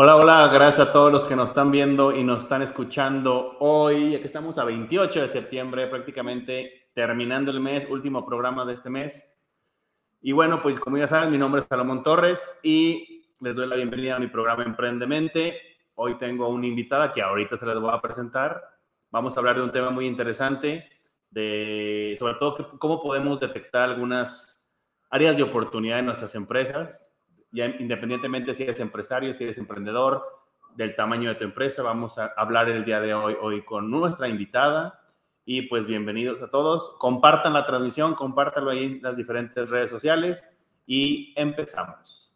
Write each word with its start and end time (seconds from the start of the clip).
Hola, 0.00 0.14
hola, 0.14 0.48
gracias 0.54 0.86
a 0.86 0.92
todos 0.92 1.10
los 1.10 1.24
que 1.24 1.34
nos 1.34 1.48
están 1.48 1.72
viendo 1.72 2.14
y 2.14 2.22
nos 2.22 2.44
están 2.44 2.62
escuchando 2.62 3.56
hoy. 3.58 4.14
Aquí 4.14 4.26
estamos 4.26 4.56
a 4.56 4.62
28 4.62 5.22
de 5.22 5.28
septiembre, 5.28 5.88
prácticamente 5.88 6.88
terminando 6.94 7.50
el 7.50 7.58
mes, 7.58 7.84
último 7.90 8.24
programa 8.24 8.64
de 8.64 8.74
este 8.74 8.90
mes. 8.90 9.28
Y 10.20 10.30
bueno, 10.30 10.62
pues 10.62 10.78
como 10.78 10.98
ya 10.98 11.08
saben, 11.08 11.32
mi 11.32 11.36
nombre 11.36 11.62
es 11.62 11.66
Salomón 11.68 12.04
Torres 12.04 12.60
y 12.62 13.26
les 13.40 13.56
doy 13.56 13.66
la 13.66 13.74
bienvenida 13.74 14.14
a 14.14 14.20
mi 14.20 14.28
programa 14.28 14.62
Emprendemente. 14.62 15.60
Hoy 15.96 16.16
tengo 16.16 16.46
una 16.46 16.68
invitada 16.68 17.12
que 17.12 17.20
ahorita 17.20 17.56
se 17.56 17.66
les 17.66 17.80
voy 17.80 17.90
a 17.92 18.00
presentar. 18.00 18.62
Vamos 19.10 19.36
a 19.36 19.40
hablar 19.40 19.56
de 19.56 19.64
un 19.64 19.72
tema 19.72 19.90
muy 19.90 20.06
interesante, 20.06 20.88
de 21.28 22.14
sobre 22.20 22.34
todo 22.34 22.78
cómo 22.78 23.02
podemos 23.02 23.40
detectar 23.40 23.90
algunas 23.90 24.70
áreas 25.10 25.36
de 25.36 25.42
oportunidad 25.42 25.98
en 25.98 26.06
nuestras 26.06 26.36
empresas 26.36 27.07
independientemente 27.52 28.54
si 28.54 28.64
eres 28.64 28.80
empresario, 28.80 29.34
si 29.34 29.44
eres 29.44 29.58
emprendedor, 29.58 30.22
del 30.78 30.94
tamaño 30.94 31.30
de 31.30 31.34
tu 31.34 31.44
empresa, 31.44 31.82
vamos 31.82 32.18
a 32.18 32.26
hablar 32.36 32.68
el 32.68 32.84
día 32.84 33.00
de 33.00 33.12
hoy, 33.12 33.36
hoy 33.40 33.64
con 33.64 33.90
nuestra 33.90 34.28
invitada. 34.28 35.00
Y 35.44 35.62
pues 35.62 35.86
bienvenidos 35.86 36.40
a 36.42 36.50
todos. 36.50 36.94
Compartan 36.98 37.54
la 37.54 37.66
transmisión, 37.66 38.14
compártanlo 38.14 38.70
ahí 38.70 38.84
en 38.84 39.02
las 39.02 39.16
diferentes 39.16 39.70
redes 39.70 39.90
sociales 39.90 40.50
y 40.86 41.32
empezamos. 41.36 42.32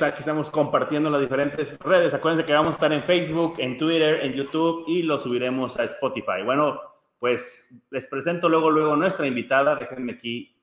Está, 0.00 0.08
aquí 0.08 0.20
estamos 0.20 0.50
compartiendo 0.50 1.10
las 1.10 1.20
diferentes 1.20 1.78
redes. 1.78 2.14
Acuérdense 2.14 2.46
que 2.46 2.54
vamos 2.54 2.70
a 2.70 2.72
estar 2.72 2.90
en 2.90 3.02
Facebook, 3.02 3.56
en 3.58 3.76
Twitter, 3.76 4.24
en 4.24 4.32
YouTube 4.32 4.84
y 4.88 5.02
lo 5.02 5.18
subiremos 5.18 5.78
a 5.78 5.84
Spotify. 5.84 6.42
Bueno, 6.42 6.80
pues 7.18 7.78
les 7.90 8.06
presento 8.06 8.48
luego, 8.48 8.70
luego 8.70 8.96
nuestra 8.96 9.26
invitada. 9.26 9.76
Déjenme 9.76 10.12
aquí 10.12 10.56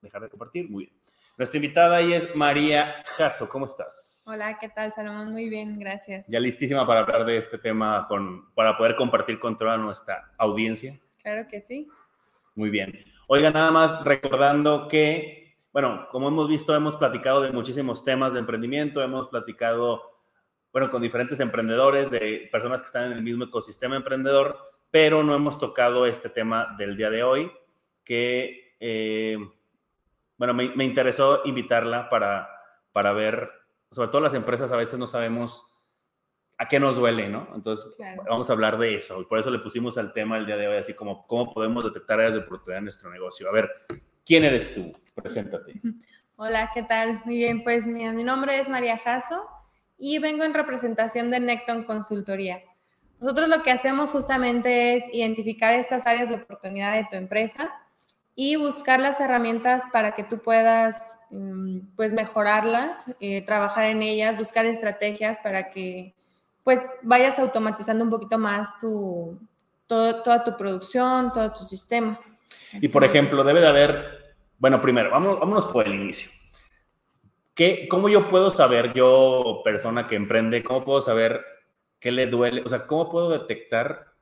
dejar 0.00 0.22
de 0.22 0.30
compartir. 0.30 0.70
Muy 0.70 0.86
bien. 0.86 0.96
Nuestra 1.36 1.58
invitada 1.58 1.96
ahí 1.96 2.14
es 2.14 2.34
María 2.34 3.04
Jasso. 3.14 3.46
¿Cómo 3.46 3.66
estás? 3.66 4.24
Hola, 4.26 4.56
¿qué 4.58 4.70
tal, 4.70 4.90
Salomón? 4.90 5.32
Muy 5.32 5.50
bien, 5.50 5.78
gracias. 5.78 6.26
Ya 6.26 6.40
listísima 6.40 6.86
para 6.86 7.00
hablar 7.00 7.26
de 7.26 7.36
este 7.36 7.58
tema 7.58 8.06
con, 8.08 8.54
para 8.54 8.78
poder 8.78 8.96
compartir 8.96 9.38
con 9.38 9.54
toda 9.54 9.76
nuestra 9.76 10.32
audiencia. 10.38 10.98
Claro 11.22 11.46
que 11.46 11.60
sí. 11.60 11.90
Muy 12.54 12.70
bien. 12.70 13.04
Oiga, 13.26 13.50
nada 13.50 13.70
más 13.70 14.02
recordando 14.02 14.88
que 14.88 15.41
bueno, 15.72 16.06
como 16.10 16.28
hemos 16.28 16.48
visto, 16.48 16.74
hemos 16.74 16.96
platicado 16.96 17.40
de 17.40 17.50
muchísimos 17.50 18.04
temas 18.04 18.34
de 18.34 18.40
emprendimiento, 18.40 19.02
hemos 19.02 19.28
platicado, 19.28 20.02
bueno, 20.72 20.90
con 20.90 21.00
diferentes 21.00 21.40
emprendedores, 21.40 22.10
de 22.10 22.48
personas 22.52 22.82
que 22.82 22.86
están 22.86 23.04
en 23.04 23.12
el 23.12 23.22
mismo 23.22 23.44
ecosistema 23.44 23.96
emprendedor, 23.96 24.58
pero 24.90 25.22
no 25.22 25.34
hemos 25.34 25.58
tocado 25.58 26.04
este 26.04 26.28
tema 26.28 26.74
del 26.76 26.96
día 26.96 27.08
de 27.08 27.22
hoy, 27.22 27.50
que, 28.04 28.76
eh, 28.80 29.38
bueno, 30.36 30.52
me, 30.52 30.84
interesó 30.84 31.40
invitarla 31.46 32.10
para, 32.10 32.50
para 32.92 33.14
ver, 33.14 33.50
sobre 33.90 34.08
todo 34.08 34.20
las 34.20 34.34
empresas 34.34 34.70
a 34.72 34.76
veces 34.76 34.98
no 34.98 35.06
sabemos 35.06 35.66
a 36.58 36.68
qué 36.68 36.78
nos 36.78 36.96
duele, 36.96 37.28
¿no? 37.28 37.48
Entonces, 37.54 37.96
vamos 38.28 38.50
a 38.50 38.52
hablar 38.52 38.78
de 38.78 38.94
eso. 38.94 39.20
Y 39.20 39.24
por 39.24 39.38
eso 39.38 39.50
le 39.50 39.58
pusimos 39.58 39.96
al 39.98 40.12
tema 40.12 40.36
el 40.36 40.46
día 40.46 40.56
de 40.56 40.68
hoy, 40.68 40.76
así 40.76 40.94
como 40.94 41.26
cómo 41.26 41.52
podemos 41.52 41.82
detectar 41.82 42.20
áreas 42.20 42.34
de 42.34 42.40
oportunidad 42.40 42.78
en 42.78 42.84
nuestro 42.84 43.10
negocio. 43.10 43.48
A 43.48 43.52
ver, 43.52 43.70
¿quién 44.24 44.44
eres 44.44 44.74
tú? 44.74 44.92
Preséntate. 45.14 45.80
Hola, 46.36 46.70
¿qué 46.74 46.82
tal? 46.82 47.22
Muy 47.24 47.36
bien, 47.36 47.62
pues 47.62 47.86
mi, 47.86 48.08
mi 48.10 48.24
nombre 48.24 48.58
es 48.58 48.68
María 48.68 48.98
Jasso 48.98 49.46
y 49.98 50.18
vengo 50.18 50.44
en 50.44 50.54
representación 50.54 51.30
de 51.30 51.40
Necton 51.40 51.84
Consultoría. 51.84 52.62
Nosotros 53.20 53.48
lo 53.48 53.62
que 53.62 53.70
hacemos 53.70 54.10
justamente 54.10 54.96
es 54.96 55.04
identificar 55.12 55.72
estas 55.74 56.06
áreas 56.06 56.28
de 56.28 56.34
oportunidad 56.36 56.94
de 56.94 57.06
tu 57.08 57.16
empresa 57.16 57.70
y 58.34 58.56
buscar 58.56 58.98
las 58.98 59.20
herramientas 59.20 59.84
para 59.92 60.14
que 60.14 60.24
tú 60.24 60.38
puedas 60.38 61.18
mm, 61.30 61.94
pues 61.94 62.12
mejorarlas, 62.12 63.04
eh, 63.20 63.44
trabajar 63.44 63.84
en 63.84 64.02
ellas, 64.02 64.36
buscar 64.36 64.64
estrategias 64.66 65.38
para 65.38 65.70
que 65.70 66.14
pues 66.64 66.90
vayas 67.02 67.38
automatizando 67.38 68.04
un 68.04 68.10
poquito 68.10 68.38
más 68.38 68.78
tu, 68.80 69.38
toda 69.86 70.44
tu 70.44 70.56
producción, 70.56 71.32
todo 71.32 71.50
tu 71.52 71.64
sistema. 71.64 72.18
Y 72.80 72.88
por 72.88 73.04
ejemplo, 73.04 73.44
debe 73.44 73.60
de 73.60 73.68
haber 73.68 74.22
bueno, 74.62 74.80
primero, 74.80 75.10
vamos, 75.10 75.40
vámonos 75.40 75.66
por 75.66 75.88
el 75.88 75.94
inicio. 75.96 76.30
¿Qué, 77.52 77.88
¿Cómo 77.90 78.08
yo 78.08 78.28
puedo 78.28 78.52
saber, 78.52 78.92
yo, 78.92 79.60
persona 79.64 80.06
que 80.06 80.14
emprende, 80.14 80.62
cómo 80.62 80.84
puedo 80.84 81.00
saber 81.00 81.44
qué 81.98 82.12
le 82.12 82.28
duele? 82.28 82.62
O 82.64 82.68
sea, 82.68 82.86
¿cómo 82.86 83.10
puedo 83.10 83.28
detectar? 83.30 84.12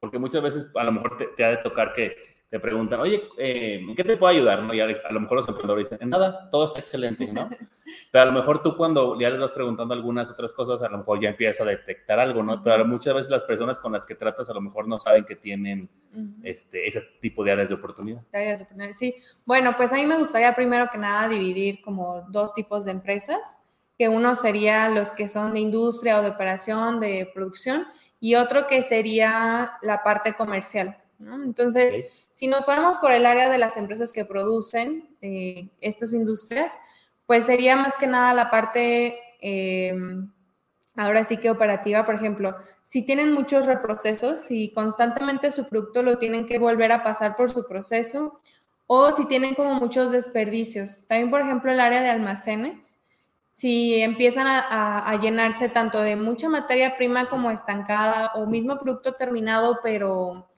Porque 0.00 0.18
muchas 0.18 0.40
veces 0.40 0.70
a 0.74 0.84
lo 0.84 0.92
mejor 0.92 1.18
te 1.36 1.44
ha 1.44 1.50
de 1.50 1.58
tocar 1.58 1.92
que 1.92 2.16
te 2.50 2.58
preguntan, 2.58 3.00
oye, 3.00 3.28
eh, 3.36 3.78
¿en 3.86 3.94
qué 3.94 4.04
te 4.04 4.16
puedo 4.16 4.32
ayudar? 4.32 4.62
¿no? 4.62 4.72
Y 4.72 4.80
a, 4.80 4.86
lo 4.86 5.20
mejor 5.20 5.36
los 5.36 5.48
emprendedores 5.48 5.90
dicen, 5.90 6.02
en 6.02 6.10
nada, 6.10 6.48
todo 6.50 6.64
está 6.64 6.80
excelente, 6.80 7.30
¿no? 7.30 7.48
Pero 8.10 8.22
a 8.22 8.26
lo 8.26 8.32
mejor 8.32 8.62
tú 8.62 8.74
cuando 8.74 9.18
ya 9.20 9.28
les 9.28 9.38
vas 9.38 9.52
preguntando 9.52 9.92
algunas 9.92 10.30
otras 10.30 10.52
cosas, 10.54 10.80
a 10.80 10.88
lo 10.88 10.98
mejor 10.98 11.20
ya 11.20 11.28
empiezas 11.28 11.60
a 11.60 11.68
detectar 11.68 12.18
algo, 12.18 12.42
¿no? 12.42 12.62
Pero 12.62 12.86
muchas 12.86 13.14
veces 13.14 13.30
las 13.30 13.42
personas 13.42 13.78
con 13.78 13.92
las 13.92 14.06
que 14.06 14.14
tratas 14.14 14.48
a 14.48 14.54
lo 14.54 14.62
mejor 14.62 14.88
no 14.88 14.98
saben 14.98 15.26
que 15.26 15.36
tienen 15.36 15.90
este, 16.42 16.86
ese 16.86 17.02
tipo 17.20 17.44
de 17.44 17.52
áreas 17.52 17.68
de 17.68 17.74
oportunidad. 17.74 18.22
Áreas 18.32 18.60
de 18.60 18.64
oportunidad, 18.64 18.94
sí. 18.94 19.14
Bueno, 19.44 19.74
pues 19.76 19.92
a 19.92 19.96
mí 19.96 20.06
me 20.06 20.18
gustaría 20.18 20.54
primero 20.54 20.88
que 20.90 20.96
nada 20.96 21.28
dividir 21.28 21.82
como 21.82 22.26
dos 22.30 22.54
tipos 22.54 22.86
de 22.86 22.92
empresas, 22.92 23.58
que 23.98 24.08
uno 24.08 24.36
sería 24.36 24.88
los 24.88 25.12
que 25.12 25.28
son 25.28 25.52
de 25.52 25.60
industria 25.60 26.18
o 26.18 26.22
de 26.22 26.28
operación, 26.28 26.98
de 26.98 27.30
producción, 27.34 27.86
y 28.20 28.36
otro 28.36 28.66
que 28.66 28.80
sería 28.82 29.72
la 29.82 30.02
parte 30.02 30.32
comercial, 30.32 30.96
¿no? 31.18 31.44
Entonces... 31.44 32.06
Si 32.38 32.46
nos 32.46 32.66
fuéramos 32.66 32.98
por 32.98 33.10
el 33.10 33.26
área 33.26 33.50
de 33.50 33.58
las 33.58 33.76
empresas 33.76 34.12
que 34.12 34.24
producen 34.24 35.08
eh, 35.22 35.70
estas 35.80 36.12
industrias, 36.12 36.78
pues 37.26 37.46
sería 37.46 37.74
más 37.74 37.96
que 37.96 38.06
nada 38.06 38.32
la 38.32 38.48
parte, 38.48 39.18
eh, 39.40 39.92
ahora 40.94 41.24
sí 41.24 41.38
que 41.38 41.50
operativa, 41.50 42.06
por 42.06 42.14
ejemplo, 42.14 42.54
si 42.84 43.04
tienen 43.04 43.32
muchos 43.32 43.66
reprocesos, 43.66 44.52
y 44.52 44.72
constantemente 44.72 45.50
su 45.50 45.68
producto 45.68 46.04
lo 46.04 46.18
tienen 46.18 46.46
que 46.46 46.60
volver 46.60 46.92
a 46.92 47.02
pasar 47.02 47.34
por 47.34 47.50
su 47.50 47.66
proceso, 47.66 48.40
o 48.86 49.10
si 49.10 49.26
tienen 49.26 49.56
como 49.56 49.74
muchos 49.74 50.12
desperdicios. 50.12 51.04
También, 51.08 51.30
por 51.30 51.40
ejemplo, 51.40 51.72
el 51.72 51.80
área 51.80 52.02
de 52.02 52.10
almacenes, 52.10 53.00
si 53.50 54.00
empiezan 54.00 54.46
a, 54.46 55.18
llenarse 55.20 55.70
tanto 55.70 56.00
de 56.02 56.14
mucha 56.14 56.48
materia 56.48 56.96
prima 56.96 57.28
como 57.28 57.50
estancada 57.50 58.30
o 58.36 58.46
mismo 58.46 58.78
producto 58.78 59.14
terminado, 59.14 59.80
pero 59.82 60.48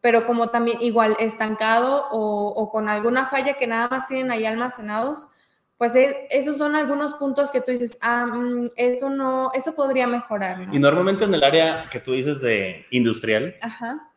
pero 0.00 0.26
como 0.26 0.48
también 0.48 0.78
igual 0.80 1.16
estancado 1.18 2.06
o, 2.10 2.70
con 2.70 2.88
alguna 2.88 3.26
falla 3.26 3.54
que 3.54 3.66
nada 3.66 3.88
más 3.88 4.06
tienen 4.06 4.30
ahí 4.30 4.46
almacenados, 4.46 5.28
pues 5.76 5.94
esos 6.30 6.58
son 6.58 6.74
algunos 6.74 7.14
puntos 7.14 7.50
que 7.50 7.60
tú 7.60 7.70
dices, 7.70 7.98
ah, 8.02 8.26
mm, 8.26 8.70
eso 8.76 9.08
no, 9.08 9.50
eso 9.54 9.74
podría 9.74 10.06
mejorar. 10.06 10.68
Y 10.72 10.78
normalmente 10.78 11.24
en 11.24 11.34
el 11.34 11.42
área 11.42 11.88
que 11.90 12.00
tú 12.00 12.12
dices 12.12 12.40
de 12.40 12.86
industrial, 12.90 13.56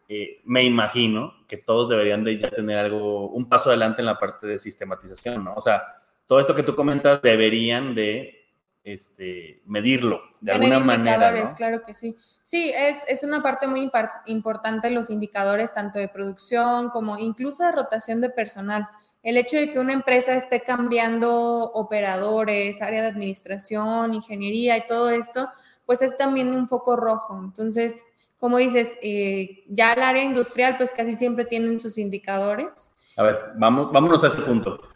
eh, 0.09 0.41
me 0.43 0.63
imagino 0.63 1.33
que 1.47 1.57
todos 1.57 1.89
deberían 1.89 2.23
de 2.23 2.37
ya 2.37 2.49
tener 2.49 2.77
algo, 2.77 3.29
un 3.29 3.47
paso 3.47 3.69
adelante 3.69 4.01
en 4.01 4.07
la 4.07 4.19
parte 4.19 4.45
de 4.47 4.59
sistematización, 4.59 5.43
¿no? 5.43 5.53
O 5.55 5.61
sea, 5.61 5.83
todo 6.25 6.39
esto 6.39 6.55
que 6.55 6.63
tú 6.63 6.75
comentas 6.75 7.21
deberían 7.21 7.95
de 7.95 8.42
este, 8.83 9.61
medirlo 9.65 10.21
de 10.41 10.51
alguna 10.51 10.79
manera. 10.79 11.53
Claro 11.55 11.81
que 11.83 11.93
sí. 11.93 12.17
Sí, 12.43 12.71
es, 12.75 13.05
es 13.07 13.23
una 13.23 13.41
parte 13.41 13.67
muy 13.67 13.89
importante 14.25 14.89
los 14.89 15.09
indicadores 15.09 15.73
tanto 15.73 15.99
de 15.99 16.09
producción 16.09 16.89
como 16.89 17.17
incluso 17.17 17.63
de 17.63 17.71
rotación 17.71 18.19
de 18.21 18.29
personal. 18.29 18.87
El 19.21 19.37
hecho 19.37 19.55
de 19.55 19.71
que 19.71 19.79
una 19.79 19.93
empresa 19.93 20.35
esté 20.35 20.61
cambiando 20.61 21.71
operadores, 21.73 22.81
área 22.81 23.01
de 23.01 23.07
administración, 23.07 24.13
ingeniería 24.13 24.77
y 24.77 24.85
todo 24.85 25.09
esto, 25.09 25.49
pues 25.85 26.01
es 26.01 26.17
también 26.17 26.49
un 26.49 26.67
foco 26.67 26.97
rojo. 26.97 27.39
Entonces, 27.41 28.03
como 28.37 28.57
dices, 28.57 28.97
eh, 29.01 29.63
ya 29.69 29.93
el 29.93 30.01
área 30.01 30.23
industrial, 30.23 30.75
pues 30.75 30.91
casi 30.91 31.15
siempre 31.15 31.45
tienen 31.45 31.79
sus 31.79 31.97
indicadores. 31.97 32.93
A 33.15 33.23
ver, 33.23 33.39
vamos, 33.55 33.93
vámonos 33.93 34.23
a 34.25 34.27
ese 34.27 34.41
punto. 34.41 34.92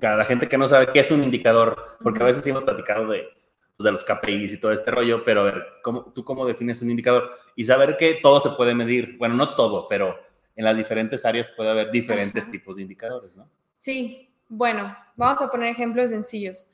Para 0.00 0.16
la 0.16 0.24
gente 0.24 0.48
que 0.48 0.58
no 0.58 0.68
sabe 0.68 0.88
qué 0.92 1.00
es 1.00 1.10
un 1.10 1.22
indicador, 1.22 1.98
porque 2.02 2.22
a 2.22 2.26
veces 2.26 2.46
hemos 2.46 2.64
platicado 2.64 3.08
de, 3.08 3.28
pues, 3.76 3.84
de 3.84 3.92
los 3.92 4.04
KPIs 4.04 4.54
y 4.54 4.60
todo 4.60 4.72
este 4.72 4.90
rollo, 4.90 5.24
pero 5.24 5.42
a 5.42 5.44
ver, 5.44 5.64
¿cómo, 5.82 6.12
¿tú 6.12 6.24
cómo 6.24 6.44
defines 6.46 6.82
un 6.82 6.90
indicador? 6.90 7.30
Y 7.54 7.64
saber 7.64 7.96
que 7.96 8.18
todo 8.22 8.40
se 8.40 8.50
puede 8.50 8.74
medir, 8.74 9.16
bueno, 9.18 9.34
no 9.34 9.54
todo, 9.54 9.86
pero 9.88 10.16
en 10.56 10.64
las 10.64 10.76
diferentes 10.76 11.24
áreas 11.24 11.48
puede 11.56 11.70
haber 11.70 11.90
diferentes 11.92 12.50
tipos 12.50 12.76
de 12.76 12.82
indicadores, 12.82 13.36
¿no? 13.36 13.48
Sí, 13.76 14.28
bueno, 14.48 14.96
vamos 15.14 15.40
a 15.40 15.48
poner 15.48 15.68
ejemplos 15.68 16.10
sencillos. 16.10 16.68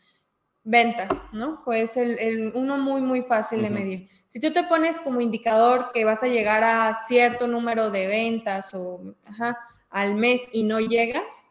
Ventas, 0.67 1.11
¿no? 1.32 1.61
Pues 1.62 1.99
el, 1.99 2.50
uno 2.55 2.79
muy, 2.79 3.02
muy 3.02 3.20
fácil 3.20 3.61
de 3.61 3.69
medir. 3.69 4.08
Si 4.29 4.41
tú 4.41 4.50
te 4.50 4.62
pones 4.62 4.99
como 4.99 5.20
indicador 5.20 5.91
que 5.93 6.06
vas 6.06 6.23
a 6.23 6.29
llegar 6.29 6.64
a 6.64 6.94
cierto 6.94 7.46
número 7.46 7.91
de 7.91 8.06
ventas 8.06 8.73
o 8.73 9.14
al 9.91 10.14
mes 10.14 10.41
y 10.52 10.62
no 10.62 10.81
llegas, 10.81 11.44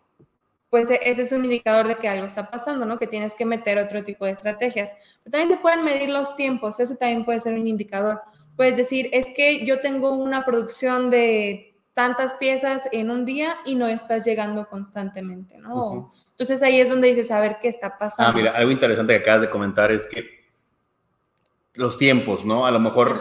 pues 0.73 0.89
e, 0.89 0.99
ese 1.03 1.21
es 1.21 1.31
un 1.31 1.43
indicador 1.43 1.87
de 1.87 1.97
que 1.97 2.09
algo 2.09 2.25
está 2.25 2.49
pasando, 2.49 2.83
¿no? 2.87 2.97
Que 2.97 3.05
tienes 3.05 3.35
que 3.35 3.45
meter 3.45 3.77
otro 3.77 4.03
tipo 4.03 4.25
de 4.25 4.31
estrategias. 4.31 4.95
Pero 5.23 5.31
también 5.31 5.49
te 5.55 5.61
pueden 5.61 5.85
medir 5.85 6.09
los 6.09 6.35
tiempos, 6.35 6.79
eso 6.79 6.95
también 6.95 7.25
puede 7.25 7.39
ser 7.39 7.53
un 7.53 7.67
indicador. 7.67 8.21
Puedes 8.55 8.75
decir, 8.75 9.07
es 9.13 9.29
que 9.35 9.67
yo 9.67 9.81
tengo 9.81 10.13
una 10.13 10.45
producción 10.45 11.11
de 11.11 11.75
tantas 11.93 12.33
piezas 12.33 12.89
en 12.91 13.11
un 13.11 13.23
día 13.23 13.57
y 13.67 13.75
no 13.75 13.87
estás 13.87 14.25
llegando 14.25 14.67
constantemente, 14.67 15.59
¿no? 15.59 16.09
Entonces 16.31 16.63
ahí 16.63 16.79
es 16.81 16.89
donde 16.89 17.09
dices, 17.09 17.29
a 17.29 17.39
ver 17.39 17.57
qué 17.61 17.67
está 17.67 17.99
pasando. 17.99 18.31
Ah, 18.31 18.33
mira, 18.33 18.57
algo 18.57 18.71
interesante 18.71 19.13
que 19.13 19.19
acabas 19.19 19.41
de 19.41 19.51
comentar 19.51 19.91
es 19.91 20.07
que 20.07 20.25
los 21.75 21.99
tiempos, 21.99 22.45
¿no? 22.45 22.65
A 22.65 22.71
lo 22.71 22.79
mejor, 22.79 23.19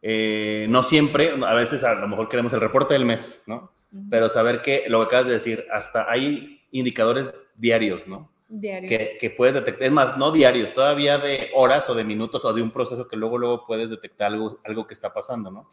eh, 0.00 0.66
no 0.70 0.82
siempre, 0.82 1.34
a 1.46 1.52
veces 1.52 1.84
a 1.84 1.92
lo 1.96 2.08
mejor 2.08 2.30
queremos 2.30 2.54
el 2.54 2.60
reporte 2.62 2.94
del 2.94 3.04
mes, 3.04 3.42
¿no? 3.46 3.70
Pero 4.08 4.30
saber 4.30 4.62
que 4.62 4.84
lo 4.88 5.00
que 5.00 5.06
acabas 5.08 5.26
de 5.26 5.34
decir, 5.34 5.66
hasta 5.70 6.10
hay 6.10 6.55
indicadores 6.78 7.30
diarios, 7.56 8.06
¿no? 8.06 8.30
Diarios. 8.48 9.10
Que, 9.20 9.30
puedes 9.30 9.54
detectar, 9.54 9.86
es 9.86 9.92
más, 9.92 10.16
no 10.16 10.30
diarios, 10.30 10.72
todavía 10.72 11.18
de 11.18 11.50
horas 11.54 11.88
o 11.90 11.94
de 11.94 12.04
minutos 12.04 12.44
o 12.44 12.52
de 12.52 12.62
un 12.62 12.70
proceso 12.70 13.08
que 13.08 13.16
luego, 13.16 13.38
luego 13.38 13.66
puedes 13.66 13.90
detectar 13.90 14.32
algo, 14.32 14.60
algo 14.64 14.86
que 14.86 14.94
está 14.94 15.12
pasando, 15.12 15.50
¿no? 15.50 15.68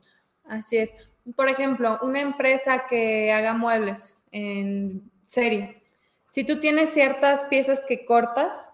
Así 0.45 0.77
es. 0.77 0.93
Por 1.35 1.47
ejemplo, 1.49 1.99
una 2.01 2.19
empresa 2.19 2.85
que 2.87 3.31
haga 3.31 3.53
muebles 3.53 4.17
en 4.31 5.09
serie. 5.27 5.83
Si 6.27 6.43
tú 6.43 6.59
tienes 6.59 6.89
ciertas 6.89 7.45
piezas 7.45 7.85
que 7.87 8.05
cortas, 8.05 8.69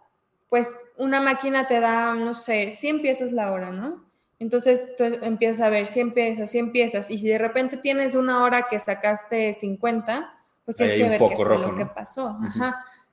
pues 0.50 0.70
una 0.98 1.22
máquina 1.22 1.68
te 1.68 1.80
da, 1.80 2.14
no 2.16 2.34
sé, 2.34 2.72
100 2.72 3.02
piezas 3.02 3.32
la 3.32 3.52
hora, 3.52 3.72
¿no? 3.72 4.06
Entonces 4.40 4.96
tú 4.98 5.04
empiezas 5.04 5.60
a 5.60 5.70
ver 5.70 5.86
100 5.86 6.14
piezas, 6.14 6.50
100 6.52 6.72
piezas, 6.72 7.12
y 7.12 7.18
si 7.18 7.28
de 7.28 7.38
repente 7.38 7.78
tienes 7.78 8.16
una 8.16 8.44
hora 8.44 8.68
que 8.70 8.80
sacaste 8.80 9.54
50, 9.54 10.39
pues 10.70 10.78
tienes 10.78 10.96
que 10.96 11.10
ver 11.10 11.30
qué 11.30 11.36
fue 11.36 11.58
lo 11.58 11.76
que 11.76 11.86
pasó. 11.88 12.38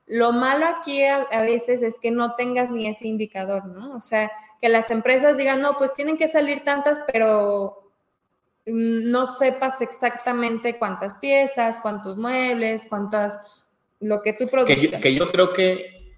Lo 0.06 0.32
malo 0.32 0.67
aquí 0.67 1.03
a, 1.05 1.26
veces 1.41 1.82
es 1.82 1.99
que 1.99 2.11
no 2.11 2.35
tengas 2.37 2.70
ni 2.70 2.87
ese 2.87 3.08
indicador, 3.08 3.64
¿no? 3.64 3.97
O 3.97 4.00
sea, 4.00 4.31
que 4.61 4.69
las 4.69 4.91
empresas 4.91 5.37
digan, 5.37 5.61
no, 5.61 5.79
pues 5.79 5.94
tienen 5.94 6.17
que 6.17 6.29
salir 6.29 6.62
tantas, 6.62 7.00
pero 7.11 7.91
mm, 8.67 9.11
no 9.11 9.26
sepas 9.26 9.81
exactamente 9.81 10.79
cuántas 10.79 11.17
piezas, 11.17 11.81
cuántos 11.81 12.17
muebles, 12.19 12.87
cuántas, 12.88 13.38
lo 13.99 14.23
que 14.23 14.32
tú 14.35 14.47
produces. 14.47 15.00
que 15.00 15.14
yo 15.14 15.32
creo 15.32 15.53
que 15.53 16.14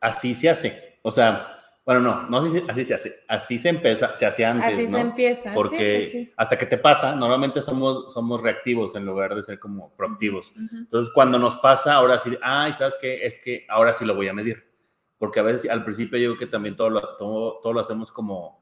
así 0.00 0.34
se 0.34 0.48
hace. 0.48 0.98
O 1.02 1.10
sea, 1.10 1.55
bueno, 1.86 2.00
no, 2.00 2.28
no 2.28 2.38
así, 2.38 2.64
así 2.68 2.84
se 2.84 2.94
hace. 2.94 3.14
Así 3.28 3.58
se 3.58 3.68
empieza, 3.68 4.16
se 4.16 4.26
hacía 4.26 4.50
antes. 4.50 4.72
Así 4.72 4.88
se 4.88 4.98
empieza. 4.98 5.54
Porque 5.54 6.32
hasta 6.36 6.58
que 6.58 6.66
te 6.66 6.78
pasa, 6.78 7.14
normalmente 7.14 7.62
somos, 7.62 8.12
somos 8.12 8.42
reactivos 8.42 8.96
en 8.96 9.06
lugar 9.06 9.36
de 9.36 9.44
ser 9.44 9.60
como 9.60 9.94
proactivos. 9.94 10.52
Entonces, 10.72 11.14
cuando 11.14 11.38
nos 11.38 11.56
pasa, 11.58 11.94
ahora 11.94 12.18
sí, 12.18 12.36
ay, 12.42 12.74
¿sabes 12.74 12.98
qué? 13.00 13.24
Es 13.24 13.40
que 13.40 13.64
ahora 13.68 13.92
sí 13.92 14.04
lo 14.04 14.16
voy 14.16 14.26
a 14.26 14.32
medir. 14.32 14.68
Porque 15.16 15.38
a 15.38 15.44
veces 15.44 15.70
al 15.70 15.84
principio 15.84 16.18
yo 16.18 16.30
creo 16.30 16.40
que 16.40 16.46
también 16.46 16.74
todo 16.74 16.90
lo, 16.90 17.16
todo, 17.16 17.60
todo 17.62 17.72
lo 17.72 17.78
hacemos 17.78 18.10
como, 18.10 18.60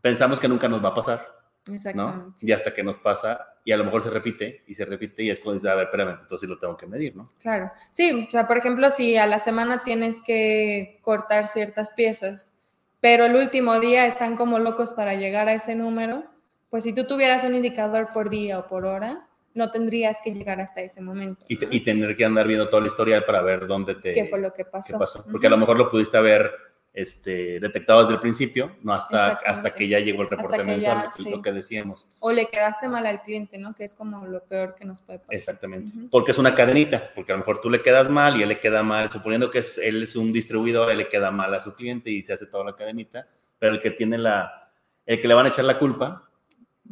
pensamos 0.00 0.40
que 0.40 0.48
nunca 0.48 0.66
nos 0.66 0.84
va 0.84 0.88
a 0.88 0.94
pasar. 0.94 1.36
Exactamente. 1.72 2.44
Y 2.44 2.50
hasta 2.50 2.74
que 2.74 2.82
nos 2.82 2.98
pasa, 2.98 3.46
y 3.64 3.70
a 3.70 3.76
lo 3.76 3.84
mejor 3.84 4.02
se 4.02 4.10
repite, 4.10 4.64
y 4.66 4.74
se 4.74 4.84
repite, 4.84 5.22
y 5.22 5.30
es 5.30 5.38
cuando 5.38 5.60
dices, 5.60 5.70
a 5.70 5.76
ver, 5.76 5.84
espérame, 5.84 6.18
entonces 6.20 6.40
sí 6.40 6.46
lo 6.48 6.58
tengo 6.58 6.76
que 6.76 6.86
medir, 6.88 7.14
¿no? 7.14 7.28
Claro. 7.40 7.70
Sí, 7.92 8.26
o 8.26 8.30
sea, 8.30 8.48
por 8.48 8.56
ejemplo, 8.56 8.90
si 8.90 9.16
a 9.16 9.28
la 9.28 9.38
semana 9.38 9.84
tienes 9.84 10.20
que 10.20 10.98
cortar 11.02 11.46
ciertas 11.46 11.92
piezas, 11.92 12.52
pero 13.00 13.26
el 13.26 13.36
último 13.36 13.80
día 13.80 14.06
están 14.06 14.36
como 14.36 14.58
locos 14.58 14.92
para 14.92 15.14
llegar 15.14 15.48
a 15.48 15.54
ese 15.54 15.74
número, 15.74 16.24
pues 16.70 16.84
si 16.84 16.92
tú 16.92 17.06
tuvieras 17.06 17.44
un 17.44 17.54
indicador 17.54 18.10
por 18.12 18.30
día 18.30 18.58
o 18.58 18.66
por 18.66 18.84
hora, 18.84 19.28
no 19.54 19.70
tendrías 19.70 20.20
que 20.22 20.32
llegar 20.32 20.60
hasta 20.60 20.82
ese 20.82 21.00
momento. 21.00 21.44
Y, 21.48 21.80
tener 21.80 22.14
que 22.14 22.24
andar 22.24 22.46
viendo 22.46 22.68
todo 22.68 22.80
el 22.80 22.86
historial 22.86 23.24
para 23.24 23.40
ver 23.42 23.66
dónde 23.66 23.94
te... 23.94 24.12
¿Qué 24.12 24.26
fue 24.26 24.38
lo 24.38 24.52
que 24.52 24.64
pasó? 24.64 24.98
Porque 25.30 25.46
a 25.46 25.50
lo 25.50 25.56
mejor 25.56 25.78
lo 25.78 25.90
pudiste 25.90 26.16
haber 26.16 26.52
este, 26.96 27.60
detectado 27.60 28.00
desde 28.00 28.14
el 28.14 28.20
principio, 28.20 28.74
no 28.82 28.94
hasta, 28.94 29.32
hasta 29.44 29.70
que 29.70 29.86
ya 29.86 30.00
llegó 30.00 30.22
el 30.22 30.30
reporte 30.30 30.64
mensual, 30.64 31.08
lo 31.30 31.42
que 31.42 31.52
decíamos. 31.52 32.06
O 32.20 32.32
le 32.32 32.48
quedaste 32.48 32.88
mal 32.88 33.04
al 33.04 33.20
cliente, 33.20 33.58
¿no? 33.58 33.74
Que 33.74 33.84
es 33.84 33.92
como 33.92 34.24
lo 34.24 34.42
peor 34.42 34.74
que 34.76 34.86
nos 34.86 35.02
puede 35.02 35.18
pasar. 35.18 35.34
Exactamente. 35.34 35.92
Porque 36.10 36.30
es 36.30 36.38
una 36.38 36.54
cadenita, 36.54 37.10
porque 37.14 37.32
a 37.32 37.34
lo 37.34 37.40
mejor 37.40 37.60
tú 37.60 37.68
le 37.68 37.82
quedas 37.82 38.08
mal 38.08 38.38
y 38.38 38.42
él 38.42 38.48
le 38.48 38.60
queda 38.60 38.82
mal, 38.82 39.10
suponiendo 39.10 39.50
que 39.50 39.58
es, 39.58 39.76
él 39.76 40.04
es 40.04 40.16
un 40.16 40.32
distribuidor, 40.32 40.90
él 40.90 40.96
le 40.96 41.08
queda 41.08 41.30
mal 41.30 41.54
a 41.54 41.60
su 41.60 41.74
cliente 41.74 42.10
y 42.10 42.22
se 42.22 42.32
hace 42.32 42.46
toda 42.46 42.64
la 42.64 42.74
cadenita, 42.74 43.28
pero 43.58 43.74
el 43.74 43.80
que 43.80 43.90
tiene 43.90 44.16
la, 44.16 44.70
el 45.04 45.20
que 45.20 45.28
le 45.28 45.34
van 45.34 45.44
a 45.44 45.50
echar 45.50 45.66
la 45.66 45.78
culpa 45.78 46.26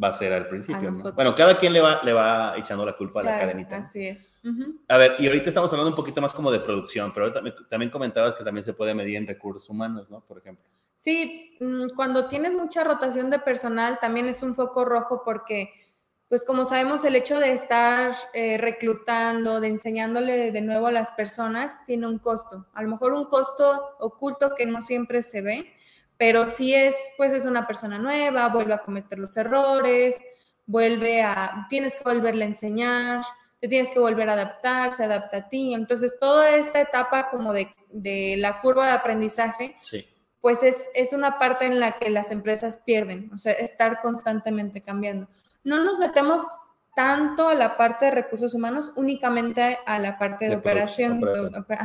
va 0.02 0.08
a 0.08 0.12
ser 0.12 0.32
al 0.32 0.49
principio. 0.49 0.93
Bueno, 1.14 1.35
cada 1.35 1.58
quien 1.58 1.73
le 1.73 1.81
va, 1.81 2.02
le 2.02 2.12
va 2.12 2.56
echando 2.56 2.85
la 2.85 2.96
culpa 2.96 3.20
a 3.20 3.25
la 3.25 3.38
cadenita. 3.38 3.76
Así 3.76 4.06
es. 4.06 4.32
A 4.88 4.96
ver, 4.96 5.17
y 5.19 5.26
ahorita 5.26 5.49
estamos 5.49 5.73
hablando 5.73 5.91
un 5.91 5.96
poquito 5.96 6.20
más 6.20 6.35
como 6.35 6.50
de 6.50 6.61
producción, 6.61 7.12
pero 7.12 7.32
también, 7.32 7.55
también 7.69 7.91
comentabas 7.91 8.35
que 8.35 8.44
también 8.44 8.64
se 8.64 8.73
puede 8.73 8.94
medir 8.94 9.17
en 9.17 9.26
recursos 9.26 9.69
humanos, 9.69 10.11
¿no? 10.11 10.20
Por 10.20 10.38
ejemplo. 10.38 10.64
Sí, 10.96 11.56
mm, 11.61 11.94
cuando 11.96 12.29
tienes 12.29 12.55
mucha 12.55 12.85
rotación 12.85 13.31
de 13.31 13.38
personal 13.38 13.99
también 14.00 14.29
es 14.29 14.43
un 14.43 14.55
foco 14.55 14.85
rojo 14.85 15.23
porque, 15.25 15.70
pues 16.29 16.44
como 16.44 16.64
sabemos, 16.64 17.05
el 17.05 17.17
hecho 17.17 17.38
de 17.38 17.52
estar 17.52 18.12
eh, 18.32 18.58
reclutando, 18.58 19.61
de 19.61 19.69
enseñándole 19.69 20.50
de 20.50 20.61
nuevo 20.62 20.87
a 20.87 20.93
las 20.93 21.12
personas, 21.12 21.85
tiene 21.85 22.06
un 22.06 22.19
costo. 22.19 22.67
A 22.75 22.82
lo 22.82 22.88
mejor 22.88 23.12
un 23.12 23.26
costo 23.26 23.97
oculto 23.99 24.55
que 24.56 24.67
no 24.67 24.82
siempre 24.82 25.23
se 25.23 25.43
ve, 25.43 25.75
pero 26.16 26.46
si 26.46 26.75
es, 26.75 26.94
pues 27.16 27.32
es 27.32 27.44
una 27.44 27.66
persona 27.66 27.99
nueva, 27.99 28.49
vuelve 28.49 28.75
a 28.75 28.82
cometer 28.82 29.19
los 29.19 29.37
errores, 29.37 30.20
vuelve 30.66 31.22
a, 31.22 31.66
tienes 31.69 31.94
que 31.94 32.05
volverle 32.05 32.44
a 32.44 32.49
enseñar, 32.49 33.22
te 33.61 33.69
tienes 33.69 33.90
que 33.90 33.99
volver 33.99 34.28
a 34.28 34.34
adaptar, 34.34 34.93
se 34.93 35.05
adapta 35.05 35.38
a 35.38 35.49
ti. 35.49 35.75
Entonces, 35.75 36.14
toda 36.20 36.50
esta 36.50 36.81
etapa 36.81 37.31
como 37.31 37.52
de, 37.52 37.75
de 37.90 38.37
la 38.38 38.61
curva 38.61 38.87
de 38.87 38.93
aprendizaje, 38.93 39.76
pues 40.40 40.62
es, 40.62 40.90
es 40.94 41.12
una 41.12 41.38
parte 41.38 41.64
en 41.64 41.81
la 41.81 41.99
que 41.99 42.11
las 42.11 42.31
empresas 42.31 42.82
pierden, 42.84 43.31
o 43.32 43.38
sea, 43.38 43.52
estar 43.52 44.02
constantemente 44.02 44.83
cambiando. 44.83 45.28
No 45.62 45.83
nos 45.83 45.99
metemos 45.99 46.42
tanto 46.94 47.49
a 47.49 47.54
la 47.54 47.76
parte 47.76 48.06
de 48.06 48.11
recursos 48.12 48.54
humanos, 48.54 48.92
únicamente 48.97 49.78
a 49.85 49.99
la 49.99 50.18
parte 50.18 50.49
de, 50.49 50.56
operación. 50.56 51.21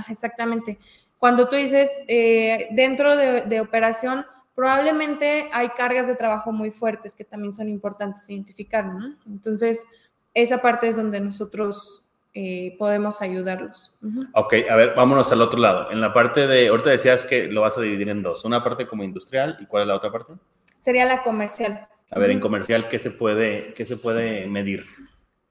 Exactamente. 0.09 0.77
Cuando 1.19 1.49
tú 1.49 1.57
dices 1.57 1.91
eh, 2.07 2.69
dentro 2.71 3.15
de, 3.15 3.59
operación, 3.59 4.25
probablemente 4.55 5.49
hay 5.51 5.69
cargas 5.69 6.07
de 6.07 6.15
trabajo 6.15 6.53
muy 6.53 6.71
fuertes 6.71 7.13
que 7.13 7.25
también 7.25 7.53
son 7.53 7.67
importantes 7.67 8.29
identificar, 8.29 8.85
¿no? 8.85 9.15
Entonces, 9.27 9.85
esa 10.33 10.61
parte 10.61 10.87
es 10.87 10.95
donde 10.95 11.19
nosotros 11.19 12.09
eh, 12.33 12.75
podemos 12.79 13.21
ayudarlos. 13.21 13.97
Ok, 14.33 14.53
a 14.69 14.75
ver, 14.77 14.93
vámonos 14.95 15.29
al 15.33 15.41
otro 15.41 15.59
lado. 15.59 15.91
En 15.91 15.99
la 15.99 16.13
parte 16.13 16.47
de, 16.47 16.69
ahorita 16.69 16.89
decías 16.89 17.25
que 17.25 17.47
lo 17.47 17.61
vas 17.61 17.77
a 17.77 17.81
dividir 17.81 18.07
en 18.09 18.23
dos, 18.23 18.45
una 18.45 18.63
parte 18.63 18.87
como 18.87 19.03
industrial 19.03 19.57
y 19.59 19.65
cuál 19.65 19.83
es 19.83 19.87
la 19.89 19.95
otra 19.95 20.11
parte? 20.11 20.33
Sería 20.77 21.03
la 21.05 21.21
comercial. 21.21 21.87
A 22.11 22.17
ver, 22.17 22.31
en 22.31 22.39
comercial, 22.39 22.87
¿qué 22.87 22.97
se 22.97 23.11
puede, 23.11 23.73
qué 23.73 23.83
se 23.83 23.97
puede 23.97 24.47
medir? 24.47 24.85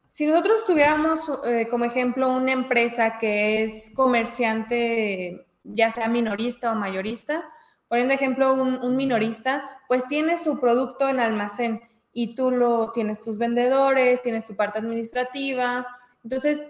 Si 0.08 0.26
nosotros 0.26 0.64
tuviéramos 0.64 1.20
eh, 1.44 1.68
como 1.70 1.84
ejemplo 1.84 2.30
una 2.30 2.52
empresa 2.52 3.18
que 3.18 3.62
es 3.62 3.92
comerciante 3.94 5.44
ya 5.75 5.90
sea 5.90 6.08
minorista 6.08 6.72
o 6.72 6.75
mayorista. 6.75 7.44
Poniendo 7.88 8.14
ejemplo, 8.14 8.54
un, 8.54 8.96
minorista, 8.96 9.64
pues 9.88 10.06
tiene 10.08 10.37
su 10.37 10.60
producto 10.60 11.08
en 11.08 11.20
almacén 11.20 11.80
y 12.12 12.34
tú 12.34 12.50
lo 12.50 12.92
tienes 12.92 13.20
tus 13.20 13.38
vendedores, 13.38 14.22
tienes 14.22 14.46
tu 14.46 14.54
parte 14.54 14.78
administrativa. 14.78 15.87
Entonces, 16.22 16.62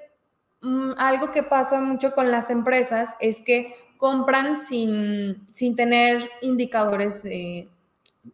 mm, 0.60 0.92
algo 0.96 1.32
que 1.32 1.42
pasa 1.42 1.80
mucho 1.80 2.14
con 2.14 2.30
las 2.30 2.50
empresas 2.50 3.16
es 3.20 3.40
que 3.40 3.74
compran 3.96 4.56
sin, 4.56 5.46
sin 5.52 5.74
tener 5.74 6.30
indicadores 6.40 7.22
de, 7.24 7.68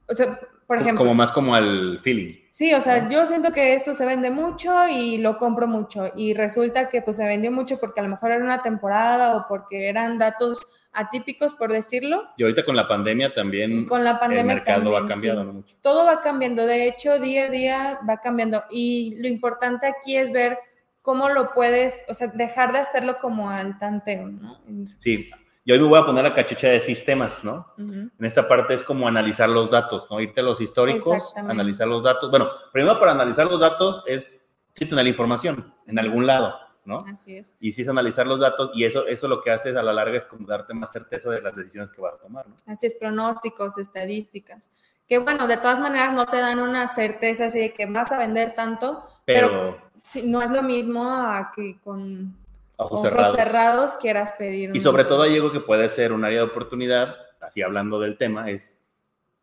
o 0.08 0.14
sea, 0.14 0.38
por 0.66 0.78
ejemplo. 0.78 0.98
Como 0.98 1.14
más 1.14 1.32
como 1.32 1.54
al 1.54 1.98
feeling. 2.00 2.34
Sí, 2.50 2.72
o 2.72 2.80
sea, 2.80 3.08
yo 3.08 3.26
siento 3.26 3.52
que 3.52 3.74
esto 3.74 3.94
se 3.94 4.06
vende 4.06 4.30
mucho 4.30 4.86
y 4.88 5.18
lo 5.18 5.38
compro 5.38 5.66
mucho 5.66 6.12
y 6.14 6.34
resulta 6.34 6.88
que 6.88 7.02
pues 7.02 7.16
se 7.16 7.24
vendió 7.24 7.50
mucho 7.50 7.78
porque 7.80 8.00
a 8.00 8.04
lo 8.04 8.10
mejor 8.10 8.30
era 8.30 8.44
una 8.44 8.62
temporada 8.62 9.36
o 9.36 9.46
porque 9.48 9.88
eran 9.88 10.18
datos 10.18 10.64
atípicos, 10.92 11.54
por 11.54 11.72
decirlo. 11.72 12.28
Y 12.36 12.44
ahorita 12.44 12.64
con 12.64 12.76
la 12.76 12.86
pandemia 12.86 13.34
también 13.34 13.84
con 13.86 14.04
la 14.04 14.20
pandemia 14.20 14.40
el 14.42 14.46
mercado 14.46 14.92
va 14.92 15.06
cambiando 15.06 15.52
mucho. 15.52 15.76
Todo 15.80 16.04
va 16.04 16.22
cambiando, 16.22 16.64
de 16.64 16.86
hecho, 16.86 17.18
día 17.18 17.46
a 17.46 17.50
día 17.50 17.98
va 18.08 18.18
cambiando 18.18 18.62
y 18.70 19.16
lo 19.18 19.26
importante 19.26 19.86
aquí 19.86 20.16
es 20.16 20.32
ver 20.32 20.58
cómo 21.02 21.28
lo 21.28 21.52
puedes, 21.52 22.06
o 22.08 22.14
sea, 22.14 22.28
dejar 22.28 22.72
de 22.72 22.78
hacerlo 22.78 23.18
como 23.20 23.50
al 23.50 23.78
tanteo, 23.78 24.28
¿no? 24.28 24.58
Sí, 24.98 25.28
Y 25.66 25.72
hoy 25.72 25.78
me 25.78 25.86
voy 25.86 25.98
a 25.98 26.04
poner 26.04 26.24
la 26.24 26.34
cachucha 26.34 26.68
de 26.68 26.78
sistemas, 26.78 27.42
¿no? 27.42 27.72
En 27.78 28.12
esta 28.20 28.46
parte 28.46 28.74
es 28.74 28.82
como 28.82 29.08
analizar 29.08 29.48
los 29.48 29.70
datos, 29.70 30.08
¿no? 30.10 30.20
Irte 30.20 30.40
a 30.40 30.44
los 30.44 30.60
históricos, 30.60 31.34
analizar 31.36 31.88
los 31.88 32.02
datos. 32.02 32.30
Bueno, 32.30 32.50
primero 32.70 32.98
para 32.98 33.12
analizar 33.12 33.46
los 33.46 33.58
datos 33.58 34.04
es 34.06 34.50
sí 34.74 34.84
tener 34.84 35.04
la 35.04 35.08
información 35.08 35.74
en 35.86 35.98
algún 35.98 36.26
lado, 36.26 36.54
¿no? 36.84 36.98
Así 36.98 37.36
es. 37.38 37.56
Y 37.60 37.72
sí 37.72 37.80
es 37.80 37.88
analizar 37.88 38.26
los 38.26 38.40
datos 38.40 38.72
y 38.74 38.84
eso, 38.84 39.06
eso 39.06 39.26
lo 39.26 39.40
que 39.40 39.52
hace 39.52 39.70
a 39.70 39.82
la 39.82 39.94
larga 39.94 40.18
es 40.18 40.26
como 40.26 40.46
darte 40.46 40.74
más 40.74 40.92
certeza 40.92 41.30
de 41.30 41.40
las 41.40 41.56
decisiones 41.56 41.90
que 41.90 42.02
vas 42.02 42.16
a 42.16 42.18
tomar, 42.18 42.46
¿no? 42.46 42.56
Así 42.66 42.86
es, 42.86 42.94
pronósticos, 42.96 43.78
estadísticas. 43.78 44.68
Que 45.08 45.16
bueno, 45.16 45.46
de 45.46 45.56
todas 45.56 45.80
maneras 45.80 46.12
no 46.12 46.26
te 46.26 46.36
dan 46.36 46.58
una 46.58 46.88
certeza 46.88 47.46
así 47.46 47.58
de 47.58 47.72
que 47.72 47.86
vas 47.86 48.12
a 48.12 48.18
vender 48.18 48.54
tanto, 48.54 49.02
pero, 49.24 49.78
no 50.24 50.42
es 50.42 50.50
lo 50.50 50.62
mismo 50.62 51.10
a 51.10 51.52
que 51.56 51.78
con 51.80 52.36
ojos, 52.76 53.02
cerrados. 53.02 53.94
quieras 53.94 54.32
pedir. 54.38 54.74
Y 54.74 54.80
sobre 54.80 55.04
todo 55.04 55.22
hay 55.22 55.34
algo 55.34 55.52
que 55.52 55.60
puede 55.60 55.88
ser 55.88 56.12
un 56.12 56.24
área 56.24 56.38
de 56.38 56.44
oportunidad, 56.44 57.16
así 57.40 57.62
hablando 57.62 58.00
del 58.00 58.16
tema, 58.16 58.50
es 58.50 58.80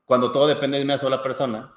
cuando 0.06 0.32
todo 0.32 0.48
depende 0.48 0.78
de 0.78 0.84
una 0.84 0.98
sola 0.98 1.24
persona, 1.24 1.74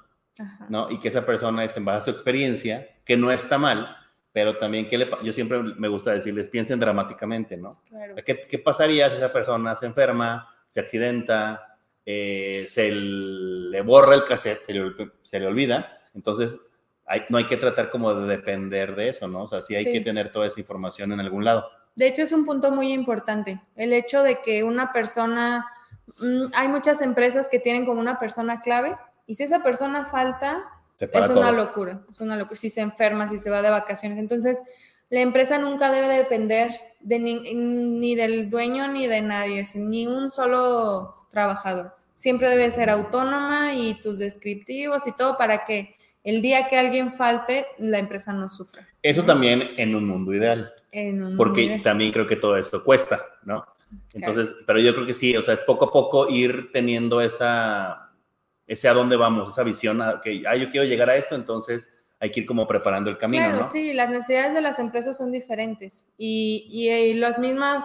¿no? 0.69 0.89
Y 0.89 0.99
que 0.99 1.07
esa 1.07 1.25
persona 1.25 1.63
es 1.63 1.75
en 1.77 1.85
base 1.85 1.97
a 1.97 2.01
su 2.01 2.09
experiencia, 2.11 2.87
que 3.05 3.15
no 3.15 3.31
está 3.31 3.57
mal, 3.57 3.95
pero 4.33 4.57
también 4.57 4.87
que 4.87 4.97
le, 4.97 5.09
yo 5.23 5.31
siempre 5.31 5.61
me 5.61 5.87
gusta 5.87 6.11
decirles, 6.11 6.49
piensen 6.49 6.79
dramáticamente, 6.79 7.55
¿no? 7.55 7.81
¿Qué, 8.25 8.59
pasaría 8.59 9.09
si 9.09 9.15
esa 9.15 9.31
persona 9.31 9.75
se 9.75 9.85
enferma, 9.85 10.53
se 10.67 10.81
accidenta, 10.81 11.77
eh, 12.05 12.65
se 12.67 12.91
le 12.91 13.81
borra 13.81 14.15
el 14.15 14.25
cassette, 14.25 14.63
se 14.63 14.73
le, 14.73 14.93
se 15.21 15.39
le 15.39 15.47
olvida? 15.47 16.01
Entonces, 16.13 16.59
no 17.29 17.37
hay 17.37 17.45
que 17.45 17.57
tratar 17.57 17.89
como 17.89 18.13
de 18.13 18.27
depender 18.27 18.95
de 18.95 19.09
eso, 19.09 19.27
¿no? 19.27 19.43
O 19.43 19.47
sea, 19.47 19.61
sí 19.61 19.75
hay 19.75 19.85
que 19.85 20.01
tener 20.01 20.31
toda 20.31 20.47
esa 20.47 20.59
información 20.59 21.11
en 21.11 21.19
algún 21.19 21.45
lado. 21.45 21.67
De 21.95 22.07
hecho, 22.07 22.23
es 22.23 22.31
un 22.31 22.45
punto 22.45 22.71
muy 22.71 22.91
importante, 22.91 23.61
el 23.75 23.93
hecho 23.93 24.21
de 24.23 24.41
que 24.41 24.63
una 24.63 24.91
persona, 24.91 25.65
mm, 26.19 26.47
hay 26.53 26.67
muchas 26.67 27.01
empresas 27.01 27.47
que 27.49 27.59
tienen 27.59 27.85
como 27.85 28.01
una 28.01 28.19
persona 28.19 28.61
clave 28.61 28.97
y 29.27 29.35
si 29.35 29.43
esa 29.43 29.63
persona 29.63 30.05
falta, 30.05 30.63
es 30.99 31.29
una 31.29 31.51
locura, 31.51 32.01
es 32.09 32.19
una 32.21 32.35
locura, 32.35 32.59
si 32.59 32.69
se 32.69 32.81
enferma, 32.81 33.27
si 33.27 33.37
se 33.37 33.49
va 33.49 33.61
de 33.61 33.69
vacaciones. 33.69 34.17
Entonces, 34.19 34.61
la 35.09 35.19
empresa 35.21 35.57
nunca 35.57 35.91
debe 35.91 36.07
depender 36.07 36.71
de 36.99 37.19
ni, 37.19 37.53
ni 37.53 38.15
del 38.15 38.49
dueño 38.49 38.87
ni 38.87 39.07
de 39.07 39.21
nadie, 39.21 39.63
ni 39.75 40.07
un 40.07 40.31
solo 40.31 41.27
trabajador. 41.31 41.95
Siempre 42.15 42.49
debe 42.49 42.71
ser 42.71 42.89
autónoma 42.89 43.73
y 43.73 43.95
tus 44.01 44.19
descriptivos 44.19 45.05
y 45.05 45.11
todo 45.11 45.37
para 45.37 45.65
que 45.65 45.95
el 46.25 46.41
día 46.41 46.67
que 46.67 46.75
alguien 46.75 47.13
falte, 47.13 47.67
la 47.77 47.99
empresa 47.99 48.33
no 48.33 48.49
sufra. 48.49 48.85
Eso 49.01 49.23
también 49.23 49.69
en 49.77 49.95
un 49.95 50.07
mundo 50.07 50.33
ideal. 50.33 50.73
En 50.91 51.23
un 51.23 51.37
porque 51.37 51.79
también 51.83 52.11
creo 52.11 52.25
que 52.25 52.35
todo 52.35 52.57
eso 52.57 52.83
cuesta, 52.83 53.23
¿no? 53.43 53.63
Entonces, 54.11 54.63
pero 54.65 54.79
yo 54.79 54.93
creo 54.95 55.05
que 55.05 55.13
sí, 55.13 55.37
o 55.37 55.43
sea, 55.43 55.53
es 55.53 55.61
poco 55.61 55.85
a 55.85 55.91
poco 55.91 56.27
ir 56.27 56.71
teniendo 56.73 57.21
esa, 57.21 58.11
ese 58.65 58.89
a 58.89 58.93
dónde 58.93 59.15
vamos, 59.15 59.49
esa 59.49 59.63
visión, 59.63 60.01
que, 60.23 60.43
ah, 60.47 60.55
yo 60.55 60.71
quiero 60.71 60.85
llegar 60.85 61.11
a 61.11 61.15
esto, 61.15 61.35
entonces 61.35 61.93
hay 62.19 62.31
que 62.31 62.39
ir 62.39 62.45
como 62.47 62.65
preparando 62.65 63.11
el 63.11 63.17
camino, 63.19 63.43
claro, 63.43 63.69
sí, 63.69 63.93
las 63.93 64.09
necesidades 64.09 64.55
de 64.55 64.61
las 64.61 64.79
empresas 64.79 65.15
son 65.15 65.31
diferentes 65.31 66.07
y, 66.17 66.65
y, 66.71 66.89
y 66.89 67.13
los 67.13 67.37
mismos 67.37 67.83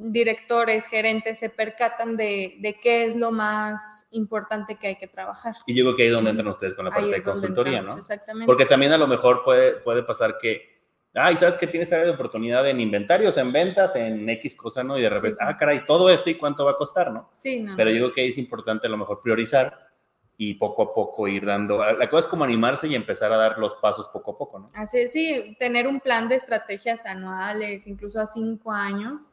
directores, 0.00 0.86
gerentes 0.86 1.38
se 1.38 1.50
percatan 1.50 2.16
de, 2.16 2.56
de, 2.60 2.74
qué 2.80 3.04
es 3.04 3.16
lo 3.16 3.30
más 3.30 4.08
importante 4.12 4.76
que 4.76 4.88
hay 4.88 4.96
que 4.96 5.06
trabajar. 5.06 5.54
Y 5.66 5.74
yo 5.74 5.84
creo 5.84 5.96
que 5.96 6.02
ahí 6.04 6.08
es 6.08 6.14
donde 6.14 6.30
entran 6.30 6.48
ustedes 6.48 6.74
con 6.74 6.86
la 6.86 6.90
parte 6.90 7.10
de 7.10 7.22
consultoría, 7.22 7.82
¿no? 7.82 7.96
Exactamente. 7.96 8.46
Porque 8.46 8.64
también 8.64 8.92
a 8.92 8.98
lo 8.98 9.06
mejor 9.06 9.44
puede, 9.44 9.74
puede 9.74 10.02
pasar 10.02 10.38
que, 10.38 10.80
ay, 11.14 11.36
¿sabes 11.36 11.58
que 11.58 11.66
tienes 11.66 11.92
área 11.92 12.06
de 12.06 12.12
oportunidad 12.12 12.66
en 12.68 12.80
inventarios, 12.80 13.36
en 13.36 13.52
ventas, 13.52 13.94
en 13.94 14.28
X 14.28 14.54
cosa, 14.54 14.82
¿no? 14.82 14.98
Y 14.98 15.02
de 15.02 15.10
repente, 15.10 15.38
ah, 15.40 15.56
caray, 15.58 15.84
todo 15.84 16.08
eso 16.08 16.30
y 16.30 16.34
cuánto 16.36 16.64
va 16.64 16.72
a 16.72 16.76
costar, 16.76 17.12
¿no? 17.12 17.30
Sí, 17.36 17.60
no. 17.60 17.76
Pero 17.76 17.90
yo 17.90 17.98
creo 17.98 18.12
que 18.12 18.20
ahí 18.22 18.28
es 18.30 18.38
importante 18.38 18.86
a 18.86 18.90
lo 18.90 18.96
mejor 18.96 19.20
priorizar 19.20 19.90
y 20.38 20.54
poco 20.54 20.82
a 20.82 20.94
poco 20.94 21.28
ir 21.28 21.44
dando, 21.44 21.84
la 21.84 22.08
cosa 22.08 22.20
es 22.20 22.26
como 22.26 22.44
animarse 22.44 22.88
y 22.88 22.94
empezar 22.94 23.30
a 23.30 23.36
dar 23.36 23.58
los 23.58 23.74
pasos 23.74 24.08
poco 24.08 24.30
a 24.30 24.38
poco, 24.38 24.58
¿no? 24.58 24.70
Así, 24.72 25.06
sí, 25.08 25.54
tener 25.58 25.86
un 25.86 26.00
plan 26.00 26.30
de 26.30 26.36
estrategias 26.36 27.04
anuales, 27.04 27.86
incluso 27.86 28.18
a 28.22 28.26
cinco 28.26 28.72
años, 28.72 29.32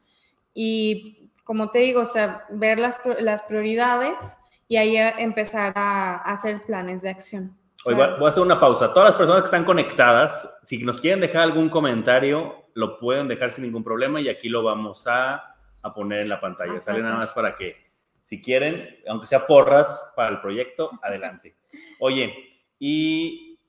y 0.59 1.29
como 1.43 1.69
te 1.69 1.77
digo, 1.77 2.01
o 2.01 2.05
sea, 2.07 2.45
ver 2.49 2.79
las, 2.79 2.99
las 3.19 3.43
prioridades 3.43 4.39
y 4.67 4.77
ahí 4.77 4.97
empezar 4.97 5.71
a, 5.75 6.15
hacer 6.15 6.63
planes 6.65 7.03
de 7.03 7.11
acción. 7.11 7.55
Hoy 7.85 7.93
voy 7.93 8.25
a 8.25 8.27
hacer 8.27 8.41
una 8.41 8.59
pausa. 8.59 8.91
Todas 8.91 9.11
las 9.11 9.17
personas 9.19 9.43
que 9.43 9.45
están 9.45 9.65
conectadas, 9.65 10.57
si 10.63 10.83
nos 10.83 10.99
quieren 10.99 11.21
dejar 11.21 11.43
algún 11.43 11.69
comentario, 11.69 12.65
lo 12.73 12.97
pueden 12.97 13.27
dejar 13.27 13.51
sin 13.51 13.65
ningún 13.65 13.83
problema 13.83 14.19
y 14.19 14.29
aquí 14.29 14.49
lo 14.49 14.63
vamos 14.63 15.05
a, 15.05 15.55
a 15.83 15.93
poner 15.93 16.21
en 16.21 16.29
la 16.29 16.41
pantalla. 16.41 16.81
Sale 16.81 17.03
nada 17.03 17.17
más 17.17 17.33
para 17.33 17.55
que, 17.55 17.75
si 18.23 18.41
quieren, 18.41 18.97
aunque 19.07 19.27
sea 19.27 19.45
porras 19.45 20.11
para 20.15 20.31
el 20.31 20.41
proyecto, 20.41 20.89
adelante. 21.03 21.55
Oye, 21.99 22.33
y 22.79 23.59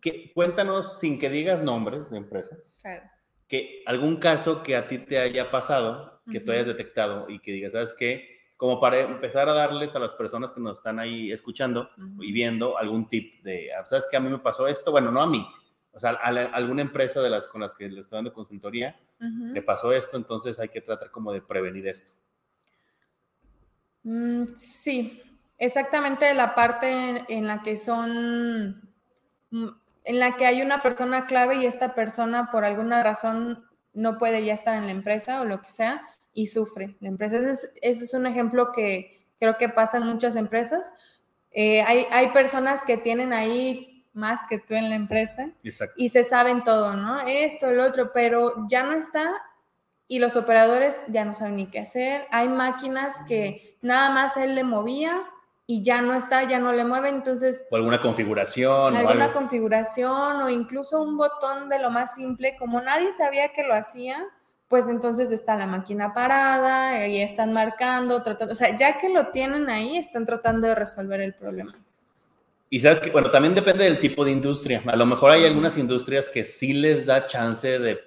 que, 0.00 0.32
cuéntanos 0.32 1.00
sin 1.00 1.18
que 1.18 1.28
digas 1.28 1.62
nombres 1.62 2.10
de 2.10 2.18
empresas. 2.18 2.78
Claro 2.80 3.15
que 3.48 3.82
algún 3.86 4.16
caso 4.16 4.62
que 4.62 4.76
a 4.76 4.88
ti 4.88 4.98
te 4.98 5.18
haya 5.18 5.50
pasado, 5.50 6.20
que 6.30 6.40
tú 6.40 6.50
hayas 6.50 6.66
detectado 6.66 7.26
y 7.28 7.38
que 7.38 7.52
digas, 7.52 7.72
¿sabes 7.72 7.94
qué? 7.96 8.36
Como 8.56 8.80
para 8.80 9.00
empezar 9.00 9.48
a 9.48 9.52
darles 9.52 9.94
a 9.94 9.98
las 9.98 10.14
personas 10.14 10.50
que 10.50 10.60
nos 10.60 10.78
están 10.78 10.98
ahí 10.98 11.30
escuchando 11.30 11.90
y 12.20 12.32
viendo 12.32 12.78
algún 12.78 13.08
tip 13.08 13.42
de, 13.42 13.72
ah, 13.72 13.84
¿sabes 13.84 14.06
qué? 14.10 14.16
A 14.16 14.20
mí 14.20 14.28
me 14.28 14.38
pasó 14.38 14.66
esto, 14.66 14.90
bueno, 14.90 15.12
no 15.12 15.22
a 15.22 15.26
mí, 15.26 15.46
o 15.92 16.00
sea, 16.00 16.10
a, 16.10 16.28
alguna 16.28 16.82
empresa 16.82 17.22
de 17.22 17.30
las 17.30 17.46
con 17.46 17.60
las 17.60 17.72
que 17.72 17.88
le 17.88 18.00
estoy 18.00 18.18
dando 18.18 18.32
consultoría, 18.32 18.98
le 19.18 19.62
pasó 19.62 19.92
esto, 19.92 20.16
entonces 20.16 20.58
hay 20.58 20.68
que 20.68 20.80
tratar 20.80 21.10
como 21.10 21.32
de 21.32 21.40
prevenir 21.40 21.86
esto. 21.86 22.12
Mm, 24.02 24.54
sí, 24.54 25.22
exactamente 25.56 26.32
la 26.34 26.54
parte 26.54 27.24
en 27.28 27.46
la 27.46 27.62
que 27.62 27.76
son 27.76 28.92
mm, 29.50 29.68
en 30.06 30.20
la 30.20 30.36
que 30.36 30.46
hay 30.46 30.62
una 30.62 30.82
persona 30.82 31.26
clave 31.26 31.56
y 31.56 31.66
esta 31.66 31.94
persona 31.94 32.50
por 32.52 32.64
alguna 32.64 33.02
razón 33.02 33.66
no 33.92 34.18
puede 34.18 34.44
ya 34.44 34.54
estar 34.54 34.76
en 34.76 34.86
la 34.86 34.92
empresa 34.92 35.40
o 35.40 35.44
lo 35.44 35.60
que 35.60 35.68
sea 35.68 36.02
y 36.32 36.46
sufre 36.46 36.96
la 37.00 37.08
empresa. 37.08 37.38
Ese 37.38 38.04
es, 38.04 38.14
un 38.14 38.26
ejemplo 38.26 38.70
que 38.72 39.26
creo 39.40 39.58
que 39.58 39.68
pasa 39.68 39.96
en 39.98 40.06
muchas 40.06 40.36
empresas. 40.36 40.94
Eh, 41.50 41.82
hay, 41.82 42.06
hay, 42.12 42.28
personas 42.28 42.84
que 42.84 42.96
tienen 42.96 43.32
ahí 43.32 44.06
más 44.12 44.40
que 44.48 44.58
tú 44.58 44.74
en 44.74 44.90
la 44.90 44.94
empresa 44.94 45.50
y 45.96 46.08
se 46.10 46.22
saben 46.22 46.62
todo, 46.62 46.94
¿no? 46.94 47.20
Esto, 47.26 47.72
lo 47.72 47.84
otro, 47.84 48.12
pero 48.12 48.66
ya 48.68 48.84
no 48.84 48.92
está 48.92 49.34
y 50.06 50.20
los 50.20 50.36
operadores 50.36 51.00
ya 51.08 51.24
no 51.24 51.34
saben 51.34 51.56
ni 51.56 51.66
qué 51.66 51.80
hacer. 51.80 52.26
Hay 52.30 52.48
máquinas 52.48 53.16
que 53.26 53.76
nada 53.82 54.10
más 54.10 54.36
él 54.36 54.54
le 54.54 54.62
movía 54.62 55.20
y 55.68 55.82
ya 55.82 56.00
no 56.00 56.14
está, 56.14 56.44
ya 56.44 56.60
no 56.60 56.72
le 56.72 56.84
mueve, 56.84 57.08
entonces... 57.08 57.66
O 57.70 57.76
alguna 57.76 58.00
configuración. 58.00 58.94
Alguna 58.94 59.32
configuración 59.32 60.42
o 60.42 60.48
incluso 60.48 61.02
un 61.02 61.16
botón 61.16 61.68
de 61.68 61.80
lo 61.80 61.90
más 61.90 62.14
simple, 62.14 62.56
como 62.56 62.80
nadie 62.80 63.10
sabía 63.10 63.52
que 63.52 63.64
lo 63.64 63.74
hacía, 63.74 64.24
pues 64.68 64.88
entonces 64.88 65.32
está 65.32 65.56
la 65.56 65.66
máquina 65.66 66.14
parada 66.14 67.06
y 67.08 67.20
están 67.20 67.52
marcando, 67.52 68.22
tratando, 68.22 68.52
o 68.52 68.56
sea, 68.56 68.76
ya 68.76 68.98
que 68.98 69.08
lo 69.08 69.28
tienen 69.28 69.68
ahí, 69.68 69.96
están 69.96 70.24
tratando 70.24 70.68
de 70.68 70.76
resolver 70.76 71.20
el 71.20 71.34
problema. 71.34 71.72
Y 72.70 72.80
sabes 72.80 73.00
que, 73.00 73.10
bueno, 73.10 73.30
también 73.30 73.54
depende 73.54 73.84
del 73.84 73.98
tipo 73.98 74.24
de 74.24 74.32
industria. 74.32 74.82
A 74.86 74.96
lo 74.96 75.06
mejor 75.06 75.32
hay 75.32 75.44
algunas 75.44 75.78
industrias 75.78 76.28
que 76.28 76.44
sí 76.44 76.74
les 76.74 77.06
da 77.06 77.26
chance 77.26 77.78
de, 77.78 78.00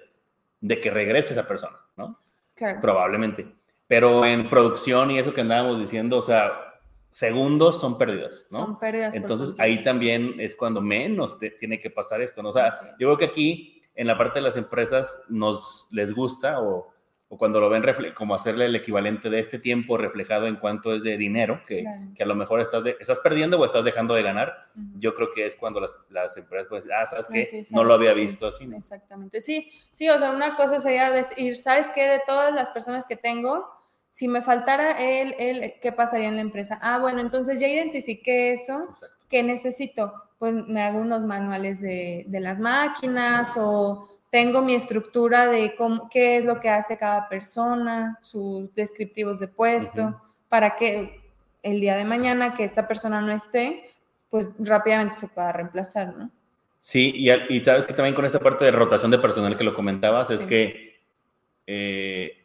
de 0.60 0.80
que 0.80 0.90
regrese 0.90 1.32
esa 1.32 1.46
persona, 1.46 1.76
¿no? 1.96 2.18
Claro. 2.54 2.80
Probablemente. 2.80 3.54
Pero 3.86 4.24
en 4.24 4.48
producción 4.48 5.10
y 5.10 5.18
eso 5.18 5.32
que 5.34 5.40
andábamos 5.40 5.80
diciendo, 5.80 6.18
o 6.18 6.22
sea, 6.22 6.69
segundos 7.10 7.80
son 7.80 7.98
pérdidas, 7.98 8.46
¿no? 8.50 8.58
Son 8.58 8.78
pérdidas. 8.78 9.14
Entonces 9.14 9.54
ahí 9.58 9.82
también 9.82 10.36
es 10.38 10.54
cuando 10.56 10.80
menos 10.80 11.38
tiene 11.58 11.78
que 11.80 11.90
pasar 11.90 12.20
esto, 12.20 12.42
¿no? 12.42 12.50
O 12.50 12.52
sea, 12.52 12.96
yo 12.98 13.08
creo 13.08 13.18
que 13.18 13.24
aquí 13.24 13.82
en 13.94 14.06
la 14.06 14.16
parte 14.16 14.38
de 14.38 14.44
las 14.44 14.56
empresas 14.56 15.22
nos 15.28 15.88
les 15.90 16.14
gusta 16.14 16.60
o, 16.60 16.90
o 17.32 17.38
cuando 17.38 17.60
lo 17.60 17.68
ven 17.68 17.84
como 18.14 18.34
hacerle 18.34 18.66
el 18.66 18.74
equivalente 18.74 19.30
de 19.30 19.38
este 19.38 19.60
tiempo 19.60 19.96
reflejado 19.96 20.48
en 20.48 20.56
cuanto 20.56 20.92
es 20.92 21.04
de 21.04 21.16
dinero, 21.16 21.62
que, 21.64 21.84
que 22.14 22.22
a 22.24 22.26
lo 22.26 22.34
mejor 22.34 22.60
estás, 22.60 22.82
estás 22.98 23.20
perdiendo 23.20 23.56
o 23.58 23.64
estás 23.64 23.84
dejando 23.84 24.14
de 24.14 24.22
ganar, 24.22 24.68
yo 24.98 25.14
creo 25.14 25.30
que 25.32 25.46
es 25.46 25.54
cuando 25.54 25.78
las, 25.78 25.94
las 26.08 26.36
empresas 26.36 26.68
decir, 26.68 26.92
ah, 26.92 27.06
¿sabes 27.06 27.28
qué? 27.30 27.62
no 27.70 27.84
lo 27.84 27.94
había 27.94 28.14
visto 28.14 28.48
así. 28.48 28.68
Exactamente, 28.74 29.40
sí, 29.40 29.70
sí, 29.92 30.08
o 30.08 30.18
sea, 30.18 30.32
una 30.32 30.56
cosa 30.56 30.80
sería 30.80 31.12
decir, 31.12 31.56
¿sabes 31.56 31.88
qué? 31.94 32.04
De 32.08 32.20
todas 32.26 32.52
las 32.52 32.70
personas 32.70 33.06
que 33.06 33.16
tengo, 33.16 33.68
si 34.10 34.26
me 34.26 34.42
faltara 34.42 35.00
él, 35.00 35.34
él, 35.38 35.74
¿qué 35.80 35.92
pasaría 35.92 36.28
en 36.28 36.34
la 36.34 36.42
empresa? 36.42 36.78
Ah, 36.82 36.98
bueno, 36.98 37.20
entonces 37.20 37.60
ya 37.60 37.68
identifiqué 37.68 38.52
eso. 38.52 38.88
¿Qué 39.28 39.42
necesito? 39.44 40.12
Pues 40.38 40.52
me 40.52 40.82
hago 40.82 40.98
unos 40.98 41.22
manuales 41.22 41.80
de, 41.80 42.26
las 42.28 42.58
máquinas 42.58 43.52
o 43.56 44.08
tengo 44.30 44.62
mi 44.62 44.74
estructura 44.74 45.46
de 45.46 45.74
cómo, 45.76 46.08
qué 46.10 46.38
es 46.38 46.44
lo 46.44 46.60
que 46.60 46.68
hace 46.68 46.98
cada 46.98 47.28
persona, 47.28 48.18
sus 48.20 48.74
descriptivos 48.74 49.38
de 49.38 49.48
puesto, 49.48 50.20
para 50.48 50.76
que 50.76 51.20
el 51.62 51.80
día 51.80 51.96
de 51.96 52.04
mañana 52.04 52.54
que 52.54 52.64
esta 52.64 52.88
persona 52.88 53.20
no 53.20 53.30
esté, 53.30 53.90
pues 54.28 54.50
rápidamente 54.58 55.16
se 55.16 55.28
pueda 55.28 55.52
reemplazar, 55.52 56.16
¿no? 56.16 56.30
Sí, 56.80 57.12
y, 57.14 57.60
sabes 57.60 57.86
que 57.86 57.92
también 57.92 58.14
con 58.14 58.24
esta 58.24 58.40
parte 58.40 58.64
de 58.64 58.70
rotación 58.70 59.10
de 59.10 59.18
personal 59.18 59.56
que 59.56 59.64
lo 59.64 59.74
comentabas, 59.74 60.30
es 60.30 60.44
que 60.46 60.98
eh, 61.66 62.39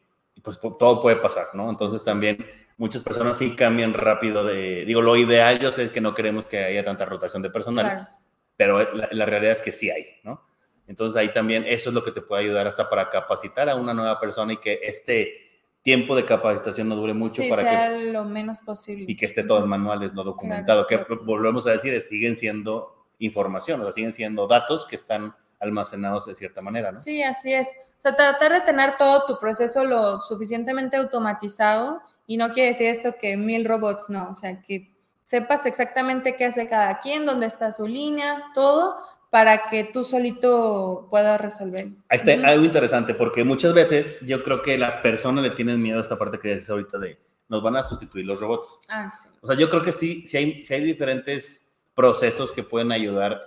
pues 0.45 0.59
todo 0.59 1.01
puede 1.01 1.17
pasar, 1.17 1.49
¿no? 1.53 1.69
Entonces 1.69 2.03
también 2.03 2.45
muchas 2.77 3.03
personas 3.03 3.37
sí 3.37 3.55
cambian 3.55 3.93
rápido 3.93 4.45
de, 4.45 4.85
digo, 4.85 5.01
lo 5.01 5.15
ideal 5.15 5.59
yo 5.59 5.71
sé 5.71 5.91
que 5.91 6.01
no 6.01 6.13
queremos 6.13 6.45
que 6.45 6.63
haya 6.63 6.85
tanta 6.85 7.05
rotación 7.05 7.41
de 7.41 7.49
personal, 7.49 8.09
pero 8.55 8.93
la, 8.93 9.25
realidad 9.25 9.53
es 9.53 9.61
que 9.61 9.71
sí 9.71 9.89
hay, 9.89 10.05
¿no? 10.23 10.45
Entonces 10.87 11.19
ahí 11.19 11.33
también 11.33 11.65
eso 11.67 11.89
es 11.89 11.95
lo 11.95 12.03
que 12.03 12.11
te 12.11 12.21
puede 12.21 12.43
ayudar 12.43 12.67
hasta 12.67 12.89
para 12.89 13.09
capacitar 13.09 13.69
a 13.69 13.75
una 13.75 13.93
nueva 13.93 14.19
persona 14.19 14.53
y 14.53 14.57
que 14.57 14.79
este 14.83 15.45
tiempo 15.81 16.15
de 16.15 16.25
capacitación 16.25 16.87
no 16.87 16.95
dure 16.95 17.13
mucho 17.13 17.41
sí, 17.41 17.49
para 17.49 17.63
sea 17.63 17.89
lo 17.89 18.23
menos 18.23 18.61
posible. 18.61 19.05
Y 19.07 19.15
que 19.15 19.25
esté 19.25 19.43
todo 19.43 19.63
en 19.63 19.69
manuales, 19.69 20.13
no 20.13 20.23
documentado, 20.23 20.85
que 20.85 20.97
volvemos 21.23 21.65
a 21.65 21.71
decir, 21.71 21.99
siguen 22.01 22.35
siendo 22.35 23.07
información, 23.19 23.81
o 23.81 23.83
sea, 23.83 23.91
siguen 23.91 24.13
siendo 24.13 24.47
datos 24.47 24.85
que 24.85 24.95
están 24.95 25.35
almacenados 25.59 26.25
de 26.25 26.35
cierta 26.35 26.61
manera, 26.61 26.91
¿no? 26.91 26.99
Sí, 26.99 27.23
así 27.23 27.53
es. 27.53 27.67
O 27.99 28.01
sea, 28.01 28.15
tratar 28.15 28.51
de 28.53 28.61
tener 28.61 28.97
todo 28.97 29.25
tu 29.25 29.39
proceso 29.39 29.83
lo 29.83 30.21
suficientemente 30.21 30.97
automatizado 30.97 32.01
y 32.27 32.37
no 32.37 32.53
quiere 32.53 32.69
decir 32.69 32.87
esto 32.87 33.15
que 33.19 33.37
mil 33.37 33.65
robots, 33.65 34.09
no, 34.09 34.29
o 34.31 34.35
sea, 34.35 34.61
que 34.61 34.91
sepas 35.23 35.65
exactamente 35.65 36.35
qué 36.35 36.45
hace 36.45 36.67
cada 36.67 36.99
quien, 36.99 37.25
dónde 37.25 37.47
está 37.47 37.71
su 37.71 37.87
línea, 37.87 38.43
todo, 38.53 38.97
para 39.29 39.69
que 39.69 39.83
tú 39.83 40.03
solito 40.03 41.07
puedas 41.09 41.41
resolver. 41.41 41.87
Ahí 42.09 42.19
está 42.19 42.31
algo 42.47 42.63
interesante, 42.63 43.13
porque 43.13 43.43
muchas 43.43 43.73
veces 43.73 44.21
yo 44.21 44.43
creo 44.43 44.61
que 44.61 44.77
las 44.77 44.95
personas 44.97 45.43
le 45.43 45.49
tienen 45.51 45.81
miedo 45.81 45.97
a 45.97 46.01
esta 46.01 46.17
parte 46.17 46.39
que 46.39 46.55
dices 46.55 46.69
ahorita 46.69 46.99
de 46.99 47.19
nos 47.47 47.61
van 47.61 47.75
a 47.75 47.83
sustituir 47.83 48.25
los 48.25 48.39
robots. 48.39 48.79
Ah, 48.89 49.11
sí. 49.11 49.27
O 49.41 49.47
sea, 49.47 49.55
yo 49.55 49.69
creo 49.69 49.81
que 49.81 49.91
sí, 49.91 50.25
sí 50.25 50.37
hay, 50.37 50.63
hay 50.69 50.83
diferentes 50.83 51.73
procesos 51.93 52.51
que 52.51 52.63
pueden 52.63 52.91
ayudar 52.91 53.41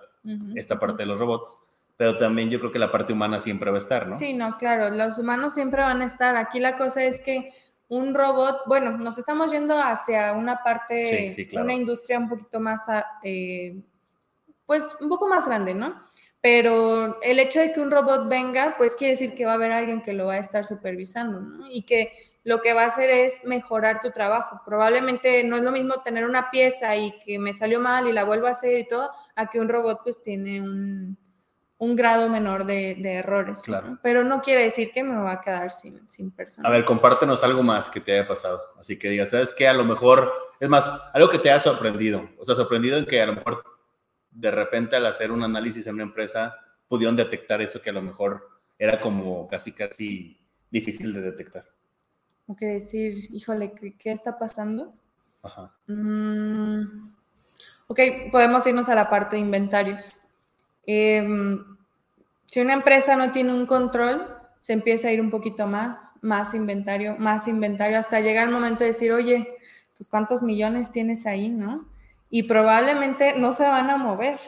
esta 0.57 0.79
parte 0.79 1.05
de 1.05 1.07
los 1.07 1.19
robots, 1.19 1.57
pero 1.99 2.17
también 2.17 2.49
yo 2.49 2.61
creo 2.61 2.71
que 2.71 2.79
la 2.79 2.93
parte 2.93 3.13
humana 3.13 3.41
siempre 3.41 3.73
va 3.73 3.77
a 3.77 3.81
estar, 3.81 4.07
¿no? 4.07 4.17
Sí, 4.17 4.33
no, 4.33 4.57
claro, 4.57 4.89
los 4.89 5.19
humanos 5.19 5.53
siempre 5.53 5.83
van 5.83 6.01
a 6.01 6.07
estar. 6.07 6.37
Aquí 6.37 6.61
la 6.61 6.79
cosa 6.79 7.03
es 7.03 7.21
que 7.21 7.53
un 7.89 8.15
robot, 8.15 8.63
bueno, 8.67 8.97
nos 8.97 9.19
estamos 9.19 9.51
yendo 9.51 9.77
hacia 9.77 10.33
una 10.35 10.63
parte, 10.63 11.35
una 11.55 11.75
industria 11.75 12.21
un 12.21 12.29
poquito 12.29 12.61
más 12.61 12.87
eh, 13.25 13.83
pues 14.65 14.95
un 15.01 15.09
poco 15.09 15.27
más 15.27 15.47
grande, 15.47 15.75
¿no? 15.75 16.07
Pero 16.41 17.21
el 17.21 17.41
hecho 17.41 17.59
de 17.59 17.73
que 17.73 17.81
un 17.81 17.91
robot 17.91 18.29
venga, 18.29 18.77
pues 18.79 18.95
quiere 18.95 19.15
decir 19.15 19.35
que 19.35 19.45
va 19.45 19.53
a 19.53 19.55
haber 19.57 19.73
alguien 19.73 20.03
que 20.03 20.13
lo 20.13 20.27
va 20.27 20.35
a 20.35 20.39
estar 20.39 20.65
supervisando, 20.65 21.41
¿no? 21.41 21.67
Y 21.69 21.83
que 21.83 22.13
lo 22.45 22.63
que 22.63 22.75
va 22.75 22.83
a 22.83 22.87
hacer 22.87 23.11
es 23.11 23.45
mejorar 23.45 24.01
tu 24.01 24.13
trabajo. 24.13 24.61
Probablemente 24.65 25.43
no 25.43 25.57
es 25.57 25.63
lo 25.65 25.73
mismo 25.73 26.01
tener 26.05 26.25
una 26.25 26.53
pieza 26.53 26.95
y 26.95 27.19
que 27.25 27.41
me 27.41 27.53
salió 27.53 27.81
mal 27.81 28.07
y 28.07 28.13
la 28.13 28.23
vuelvo 28.23 28.47
a 28.47 28.51
hacer 28.51 28.79
y 28.79 28.87
todo, 28.87 29.11
a 29.35 29.51
que 29.51 29.59
un 29.59 29.69
robot 29.69 30.03
pues 30.05 30.23
tiene 30.23 30.61
un, 30.61 31.19
grado 31.79 32.29
menor 32.29 32.65
de, 32.65 32.97
errores. 33.01 33.63
Claro. 33.63 33.99
Pero 34.03 34.25
no 34.25 34.43
quiere 34.43 34.65
decir 34.65 34.91
que 34.93 35.05
me 35.05 35.17
va 35.17 35.33
a 35.33 35.41
quedar 35.41 35.71
sin, 35.71 36.09
sin 36.11 36.31
persona. 36.31 36.69
A 36.69 36.73
ver, 36.73 36.85
compártenos 36.85 37.43
algo 37.45 37.63
más 37.63 37.89
que 37.89 38.01
te 38.01 38.13
haya 38.13 38.27
pasado. 38.27 38.61
Así 38.79 38.99
que 38.99 39.09
digas, 39.09 39.31
¿sabes 39.31 39.55
qué? 39.57 39.69
A 39.69 39.75
lo 39.75 39.85
mejor, 39.85 40.33
es 40.59 40.69
más, 40.69 40.91
algo 41.15 41.29
que 41.29 41.39
te 41.39 41.51
haya 41.51 41.61
sorprendido. 41.61 42.29
O 42.39 42.45
sea, 42.45 42.55
sorprendido 42.55 42.99
en 42.99 43.07
que 43.07 43.21
a 43.23 43.27
lo 43.27 43.35
mejor 43.35 43.63
de 44.31 44.51
repente 44.51 44.97
al 44.97 45.07
hacer 45.07 45.31
un 45.33 45.43
análisis 45.43 45.87
en 45.87 45.95
una 45.95 46.05
empresa 46.05 46.57
pudieron 46.89 47.17
detectar 47.17 47.61
eso 47.61 47.81
que 47.81 47.91
a 47.91 47.93
lo 47.93 48.03
mejor 48.03 48.49
era 48.79 49.01
como 49.01 49.49
casi, 49.49 49.73
casi 49.73 50.39
difícil 50.71 51.13
de 51.13 51.21
detectar. 51.21 51.65
O 52.47 52.57
que 52.57 52.67
decir, 52.67 53.13
híjole, 53.31 53.75
¿qué, 53.75 54.11
está 54.11 54.39
pasando? 54.39 54.95
Ajá. 55.43 55.75
Mm, 55.87 57.13
ok, 57.89 58.01
podemos 58.33 58.67
irnos 58.67 58.89
a 58.89 58.95
la 58.95 59.11
parte 59.11 59.37
de 59.37 59.43
inventarios. 59.43 60.17
Em, 60.91 61.65
si 62.47 62.61
una 62.61 62.73
empresa 62.73 63.17
no 63.17 63.31
tiene 63.31 63.53
un 63.53 63.67
control, 63.67 64.27
se 64.59 64.73
empieza 64.73 65.09
a 65.09 65.13
ir 65.13 65.21
un 65.21 65.31
poquito 65.31 65.67
más, 65.67 66.15
más 66.23 66.55
inventario, 66.55 67.15
más 67.19 67.47
inventario, 67.47 67.99
hasta 67.99 68.21
llegar 68.21 68.49
el 68.49 68.55
momento 68.55 68.81
de 68.81 68.91
decir, 68.91 69.13
oye, 69.13 69.49
pues 69.97 70.09
cuántos 70.09 70.43
millones 70.43 70.91
tienes 70.91 71.27
ahí, 71.27 71.51
¿no? 71.51 71.87
y 72.31 72.45
probablemente 72.45 73.35
no 73.39 73.53
se 73.53 73.65
van 73.65 73.91
a 73.91 73.97
mover. 73.97 74.39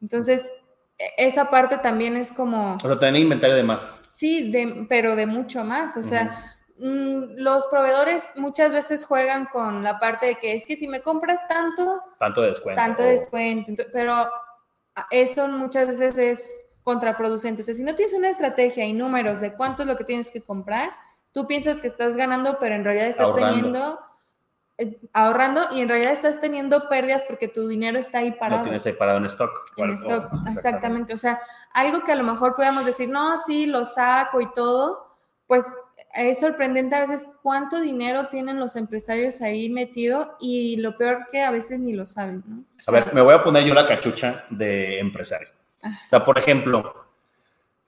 Entonces, 0.00 0.50
e, 0.98 1.04
esa 1.18 1.50
parte 1.50 1.78
también 1.78 2.16
es 2.16 2.32
como... 2.32 2.76
O 2.76 2.88
sea, 2.88 2.98
tener 2.98 3.20
inventario 3.20 3.56
de 3.56 3.62
más. 3.62 4.00
Sí, 4.14 4.50
de, 4.50 4.86
pero 4.88 5.16
de 5.16 5.26
mucho 5.26 5.64
más. 5.64 5.96
O 5.96 6.02
sea, 6.02 6.56
mm, 6.78 7.36
los 7.36 7.66
proveedores 7.68 8.28
muchas 8.36 8.72
veces 8.72 9.04
juegan 9.04 9.46
con 9.46 9.82
la 9.82 9.98
parte 9.98 10.26
de 10.26 10.34
que 10.36 10.54
es 10.54 10.64
que 10.64 10.76
si 10.76 10.88
me 10.88 11.02
compras 11.02 11.46
tanto... 11.48 12.02
Tanto 12.18 12.42
descuento. 12.42 12.80
Tanto 12.80 13.02
descuento. 13.02 13.84
Pero 13.92 14.28
eso 15.10 15.48
muchas 15.48 15.86
veces 15.86 16.18
es 16.18 16.60
contraproducente. 16.82 17.62
O 17.62 17.64
sea, 17.64 17.74
si 17.74 17.82
no 17.82 17.94
tienes 17.94 18.14
una 18.14 18.28
estrategia 18.28 18.84
y 18.84 18.92
números 18.92 19.40
de 19.40 19.52
cuánto 19.54 19.82
es 19.82 19.88
lo 19.88 19.96
que 19.96 20.04
tienes 20.04 20.30
que 20.30 20.40
comprar, 20.40 20.90
tú 21.32 21.46
piensas 21.46 21.78
que 21.78 21.86
estás 21.86 22.16
ganando, 22.16 22.58
pero 22.58 22.74
en 22.74 22.84
realidad 22.84 23.06
estás 23.06 23.34
teniendo 23.34 23.98
eh, 24.78 25.00
ahorrando 25.12 25.68
y 25.72 25.80
en 25.80 25.88
realidad 25.88 26.12
estás 26.12 26.40
teniendo 26.40 26.88
pérdidas 26.88 27.24
porque 27.24 27.48
tu 27.48 27.68
dinero 27.68 27.98
está 27.98 28.18
ahí 28.18 28.32
parado. 28.32 28.58
Lo 28.58 28.64
tienes 28.64 28.86
ahí 28.86 28.94
parado 28.94 29.18
en 29.18 29.26
stock. 29.26 29.72
En 29.76 29.90
stock, 29.90 30.30
exactamente. 30.48 31.14
O 31.14 31.18
sea, 31.18 31.40
algo 31.72 32.02
que 32.02 32.12
a 32.12 32.16
lo 32.16 32.24
mejor 32.24 32.56
podemos 32.56 32.84
decir, 32.84 33.08
no, 33.08 33.38
sí, 33.38 33.66
lo 33.66 33.84
saco 33.84 34.40
y 34.40 34.52
todo, 34.52 35.16
pues 35.46 35.66
es 36.14 36.40
sorprendente 36.40 36.94
a 36.94 37.00
veces 37.00 37.26
cuánto 37.42 37.80
dinero 37.80 38.28
tienen 38.28 38.58
los 38.58 38.76
empresarios 38.76 39.40
ahí 39.40 39.70
metido 39.70 40.36
y 40.40 40.76
lo 40.76 40.96
peor 40.96 41.26
que 41.30 41.42
a 41.42 41.50
veces 41.50 41.78
ni 41.78 41.92
lo 41.92 42.06
saben. 42.06 42.42
¿no? 42.46 42.64
a 42.86 42.90
ver, 42.90 43.14
me 43.14 43.20
voy 43.20 43.34
a 43.34 43.42
poner 43.42 43.64
yo 43.64 43.74
la 43.74 43.86
cachucha 43.86 44.44
de 44.50 44.98
empresario. 44.98 45.48
O 45.82 46.08
sea, 46.08 46.24
por 46.24 46.38
ejemplo, 46.38 47.06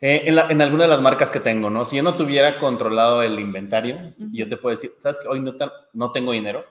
eh, 0.01 0.23
en, 0.27 0.39
en, 0.39 0.63
alguna 0.63 0.85
de 0.85 0.91
las 0.91 1.01
marcas 1.01 1.31
que 1.31 1.41
tengo, 1.41 1.71
¿no? 1.71 1.85
Si 1.85 1.97
yo 1.97 2.03
no 2.03 2.17
tuviera 2.17 2.59
controlado 2.59 3.23
el 3.23 3.39
inventario, 3.39 4.15
yo 4.33 4.49
te 4.49 4.57
puedo 4.57 4.75
decir, 4.75 4.93
¿sabes 4.99 5.19
que 5.19 5.29
hoy 5.29 5.41
no, 5.41 5.55
no 5.93 6.13
tengo 6.13 6.33
dinero? 6.33 6.65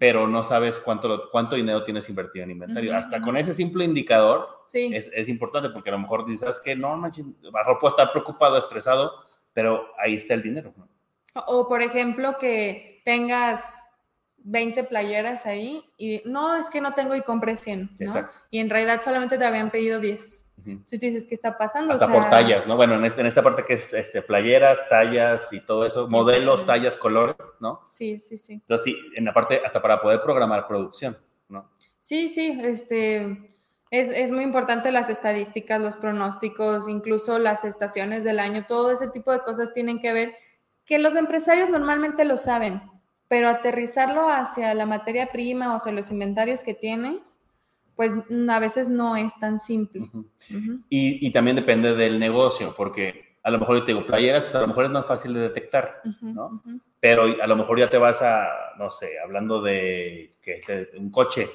pero 0.00 0.26
no 0.26 0.42
sabes 0.42 0.80
cuánto, 0.80 1.30
cuánto 1.30 1.54
dinero 1.54 1.84
tienes 1.84 2.08
invertido 2.08 2.44
en 2.44 2.50
inventario. 2.50 2.94
Hasta 2.96 3.20
con 3.20 3.36
ese 3.36 3.54
simple 3.54 3.84
indicador 3.84 4.48
es, 4.72 5.10
es, 5.14 5.28
importante 5.28 5.70
porque 5.70 5.90
a 5.90 5.92
lo 5.92 6.00
mejor 6.00 6.26
dices 6.26 6.60
que 6.60 6.74
no, 6.74 6.96
manches, 6.96 7.24
a 7.24 7.44
lo 7.44 7.52
mejor 7.52 7.78
puedo 7.78 7.94
estar 7.94 8.10
preocupado, 8.10 8.58
estresado, 8.58 9.12
pero 9.56 9.86
ahí 9.98 10.16
está 10.16 10.34
el 10.34 10.42
dinero. 10.42 10.74
O, 11.46 11.66
por 11.66 11.80
ejemplo, 11.80 12.36
que 12.38 13.00
tengas 13.06 13.88
20 14.36 14.84
playeras 14.84 15.46
ahí 15.46 15.82
y 15.96 16.20
no, 16.26 16.56
es 16.56 16.68
que 16.68 16.82
no 16.82 16.92
tengo 16.92 17.16
y 17.16 17.22
compré 17.22 17.56
100, 17.56 17.80
¿no? 17.80 17.88
Exacto. 17.98 18.36
Y 18.50 18.58
en 18.58 18.68
realidad 18.68 19.00
solamente 19.02 19.38
te 19.38 19.46
habían 19.46 19.70
pedido 19.70 19.98
10. 19.98 20.52
Entonces 20.66 21.00
dices, 21.00 21.24
¿qué 21.26 21.34
está 21.34 21.56
pasando? 21.56 21.94
Hasta 21.94 22.12
por 22.12 22.28
tallas, 22.28 22.66
¿no? 22.66 22.76
Bueno, 22.76 22.96
en, 22.96 23.04
este, 23.06 23.22
en 23.22 23.28
esta 23.28 23.42
parte 23.42 23.64
que 23.64 23.74
es 23.74 23.94
este, 23.94 24.20
playeras, 24.20 24.86
tallas 24.90 25.50
y 25.54 25.60
todo 25.60 25.86
eso, 25.86 26.06
modelos, 26.06 26.66
tallas, 26.66 26.98
colores, 26.98 27.36
¿no? 27.58 27.80
Sí, 27.90 28.20
sí, 28.20 28.36
sí. 28.36 28.54
Entonces, 28.54 28.84
sí, 28.84 28.98
en 29.14 29.24
la 29.24 29.32
parte 29.32 29.62
hasta 29.64 29.80
para 29.80 30.02
poder 30.02 30.20
programar 30.20 30.66
producción, 30.66 31.16
¿no? 31.48 31.70
Sí, 31.98 32.28
sí, 32.28 32.60
este, 32.62 33.55
es, 33.90 34.08
es 34.08 34.32
muy 34.32 34.44
importante 34.44 34.90
las 34.90 35.10
estadísticas, 35.10 35.80
los 35.80 35.96
pronósticos, 35.96 36.88
incluso 36.88 37.38
las 37.38 37.64
estaciones 37.64 38.24
del 38.24 38.40
año, 38.40 38.66
todo 38.66 38.90
ese 38.90 39.08
tipo 39.08 39.32
de 39.32 39.40
cosas 39.40 39.72
tienen 39.72 40.00
que 40.00 40.12
ver 40.12 40.34
que 40.84 40.98
los 40.98 41.16
empresarios 41.16 41.68
normalmente 41.68 42.24
lo 42.24 42.36
saben, 42.36 42.82
pero 43.28 43.48
aterrizarlo 43.48 44.28
hacia 44.28 44.72
la 44.74 44.86
materia 44.86 45.26
prima 45.32 45.72
o 45.72 45.76
hacia 45.76 45.92
los 45.92 46.10
inventarios 46.10 46.62
que 46.62 46.74
tienes, 46.74 47.40
pues 47.96 48.12
a 48.48 48.58
veces 48.58 48.88
no 48.88 49.16
es 49.16 49.32
tan 49.40 49.58
simple. 49.58 50.10
Y, 50.88 51.26
y, 51.26 51.30
también 51.32 51.56
depende 51.56 51.94
del 51.94 52.18
negocio, 52.18 52.74
porque 52.76 53.25
a 53.46 53.50
lo 53.50 53.60
mejor 53.60 53.78
yo 53.78 53.84
te 53.84 53.92
digo, 53.92 54.04
playeras, 54.04 54.42
pues 54.42 54.56
a 54.56 54.60
lo 54.60 54.66
mejor 54.66 54.86
es 54.86 54.90
más 54.90 55.06
fácil 55.06 55.32
de 55.32 55.38
detectar, 55.38 56.02
¿no? 56.20 56.60
Pero 56.98 57.36
a 57.40 57.46
lo 57.46 57.54
mejor 57.54 57.78
ya 57.78 57.88
te 57.88 57.96
vas 57.96 58.20
a, 58.20 58.48
no 58.76 58.90
sé, 58.90 59.20
hablando 59.20 59.62
de, 59.62 60.32
que, 60.42 60.90
un 60.98 61.12
coche, 61.12 61.48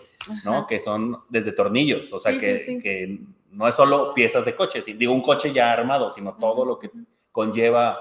¿no? 0.46 0.66
Que 0.66 0.80
son 0.80 1.24
desde 1.28 1.52
tornillos, 1.52 2.14
o 2.14 2.20
sea, 2.22 2.32
que, 2.38 2.80
que, 2.82 3.20
no 3.50 3.68
es 3.68 3.76
solo 3.76 4.14
piezas 4.14 4.46
de 4.46 4.56
coche, 4.56 4.82
digo 4.96 5.12
un 5.12 5.22
coche 5.22 5.52
ya 5.52 5.70
armado, 5.70 6.10
sino 6.10 6.38
todo 6.38 6.64
lo 6.64 6.80
que 6.80 6.90
conlleva, 7.30 8.00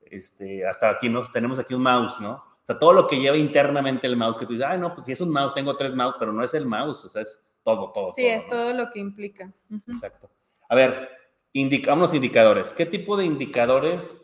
este, 0.00 0.66
hasta 0.66 0.90
aquí 0.90 1.08
nos 1.08 1.30
tenemos 1.30 1.60
aquí 1.60 1.74
un 1.74 1.82
mouse, 1.82 2.20
¿no? 2.20 2.32
O 2.32 2.66
sea, 2.66 2.76
todo 2.76 2.92
lo 2.92 3.06
que 3.06 3.20
lleva 3.20 3.36
internamente 3.36 4.08
el 4.08 4.16
mouse, 4.16 4.36
que 4.36 4.46
tú 4.46 4.54
dices, 4.54 4.66
ay, 4.68 4.80
no, 4.80 4.94
pues 4.94 5.06
si 5.06 5.12
es 5.12 5.20
un 5.20 5.30
mouse, 5.30 5.54
tengo 5.54 5.76
tres 5.76 5.94
mouse, 5.94 6.16
pero 6.18 6.32
no 6.32 6.42
es 6.42 6.54
el 6.54 6.66
mouse, 6.66 7.04
o 7.04 7.08
sea, 7.08 7.22
es 7.22 7.40
todo, 7.62 7.92
todo. 7.92 8.10
Sí, 8.10 8.26
es 8.26 8.48
todo 8.48 8.74
lo 8.74 8.90
que 8.90 8.98
implica. 8.98 9.52
Exacto. 9.86 10.28
A 10.68 10.74
ver, 10.74 11.17
indicamos 11.60 12.14
indicadores. 12.14 12.72
¿Qué 12.72 12.86
tipo 12.86 13.16
de 13.16 13.24
indicadores 13.24 14.14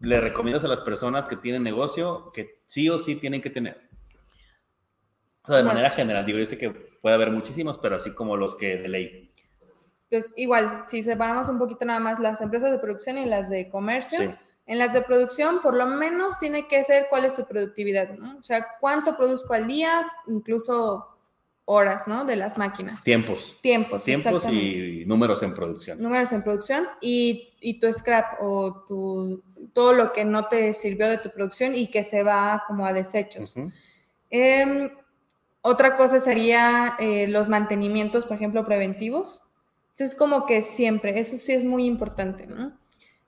le 0.00 0.20
recomiendas 0.20 0.64
a 0.64 0.68
las 0.68 0.80
personas 0.80 1.26
que 1.26 1.36
tienen 1.36 1.62
negocio 1.62 2.30
que 2.32 2.62
sí 2.66 2.88
o 2.88 2.98
sí 2.98 3.16
tienen 3.16 3.42
que 3.42 3.50
tener? 3.50 3.88
O 5.42 5.48
sea, 5.48 5.56
de 5.56 5.64
manera 5.64 5.90
general, 5.90 6.24
digo, 6.24 6.38
yo 6.38 6.46
sé 6.46 6.56
que 6.56 6.70
puede 6.70 7.16
haber 7.16 7.30
muchísimos, 7.30 7.78
pero 7.78 7.96
así 7.96 8.12
como 8.12 8.36
los 8.36 8.54
que 8.54 8.76
de 8.78 8.88
ley. 8.88 9.32
Pues 10.08 10.26
igual, 10.36 10.84
si 10.86 11.02
separamos 11.02 11.48
un 11.48 11.58
poquito 11.58 11.84
nada 11.84 11.98
más 11.98 12.20
las 12.20 12.40
empresas 12.40 12.70
de 12.70 12.78
producción 12.78 13.18
y 13.18 13.24
las 13.24 13.50
de 13.50 13.68
comercio, 13.68 14.36
en 14.66 14.78
las 14.78 14.92
de 14.92 15.02
producción 15.02 15.60
por 15.60 15.74
lo 15.74 15.86
menos 15.86 16.38
tiene 16.38 16.68
que 16.68 16.82
ser 16.84 17.06
cuál 17.10 17.24
es 17.24 17.34
tu 17.34 17.44
productividad, 17.44 18.10
¿no? 18.10 18.38
O 18.38 18.42
sea, 18.44 18.64
cuánto 18.78 19.16
produzco 19.16 19.54
al 19.54 19.66
día, 19.66 20.06
incluso 20.28 21.11
horas, 21.64 22.06
¿no? 22.06 22.24
De 22.24 22.36
las 22.36 22.58
máquinas. 22.58 23.04
Tiempos. 23.04 23.58
Tiempos. 23.60 24.04
Tiempos 24.04 24.46
y 24.48 25.04
números 25.06 25.42
en 25.42 25.54
producción. 25.54 26.00
Números 26.02 26.32
en 26.32 26.42
producción 26.42 26.88
y, 27.00 27.54
y, 27.60 27.78
tu 27.78 27.92
scrap 27.92 28.40
o 28.40 28.84
tu, 28.88 29.42
todo 29.72 29.92
lo 29.92 30.12
que 30.12 30.24
no 30.24 30.46
te 30.48 30.72
sirvió 30.74 31.08
de 31.08 31.18
tu 31.18 31.30
producción 31.30 31.74
y 31.74 31.88
que 31.88 32.02
se 32.02 32.22
va 32.22 32.64
como 32.66 32.86
a 32.86 32.92
desechos. 32.92 33.54
Em, 34.30 34.90
otra 35.60 35.96
cosa 35.96 36.18
sería 36.18 36.96
eh, 36.98 37.28
los 37.28 37.48
mantenimientos, 37.48 38.26
por 38.26 38.36
ejemplo, 38.36 38.64
preventivos. 38.64 39.42
es 39.98 40.14
como 40.16 40.46
que 40.46 40.62
siempre, 40.62 41.18
eso 41.18 41.36
sí 41.38 41.52
es 41.52 41.64
muy 41.64 41.84
importante, 41.84 42.46
¿no? 42.46 42.72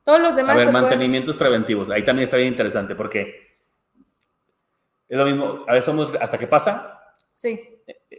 Todos 0.02 0.20
los 0.20 0.36
demás. 0.36 0.54
A 0.54 0.58
ver, 0.58 0.72
mantenimientos 0.72 1.36
preventivos. 1.36 1.88
Ahí 1.88 2.04
también 2.04 2.24
está 2.24 2.36
bien 2.36 2.48
interesante 2.48 2.94
porque 2.94 3.56
es 5.08 5.18
lo 5.18 5.24
mismo. 5.24 5.64
A 5.66 5.72
veces 5.72 5.86
somos 5.86 6.12
hasta 6.20 6.36
que 6.36 6.46
pasa. 6.46 7.00
Sí. 7.30 7.73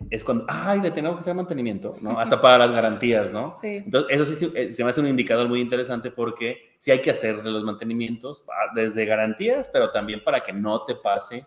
Es 0.10 0.24
cuando, 0.24 0.46
ay, 0.48 0.82
le 0.82 0.92
tenemos 0.92 1.18
que 1.18 1.22
hacer 1.22 1.36
mantenimiento, 1.36 1.96
¿no? 2.02 2.20
Hasta 2.20 2.42
para 2.42 2.58
las 2.60 2.72
garantías, 2.72 3.32
¿no? 3.32 3.54
Sí. 3.60 3.78
Entonces, 3.78 4.20
eso 4.20 4.26
sí 4.36 4.52
eh, 4.56 4.70
se 4.70 4.84
me 4.84 4.90
hace 4.90 5.02
un 5.02 5.08
indicador 5.08 5.48
muy 5.48 5.62
interesante 5.62 6.12
porque 6.12 6.76
sí 6.78 6.92
hay 6.92 7.02
que 7.02 7.12
hacer 7.12 7.36
los 7.44 7.64
mantenimientos 7.64 8.46
desde 8.74 9.06
garantías, 9.06 9.68
pero 9.68 9.92
también 9.92 10.24
para 10.24 10.42
que 10.42 10.54
no 10.54 10.84
te 10.84 10.96
pase, 10.96 11.46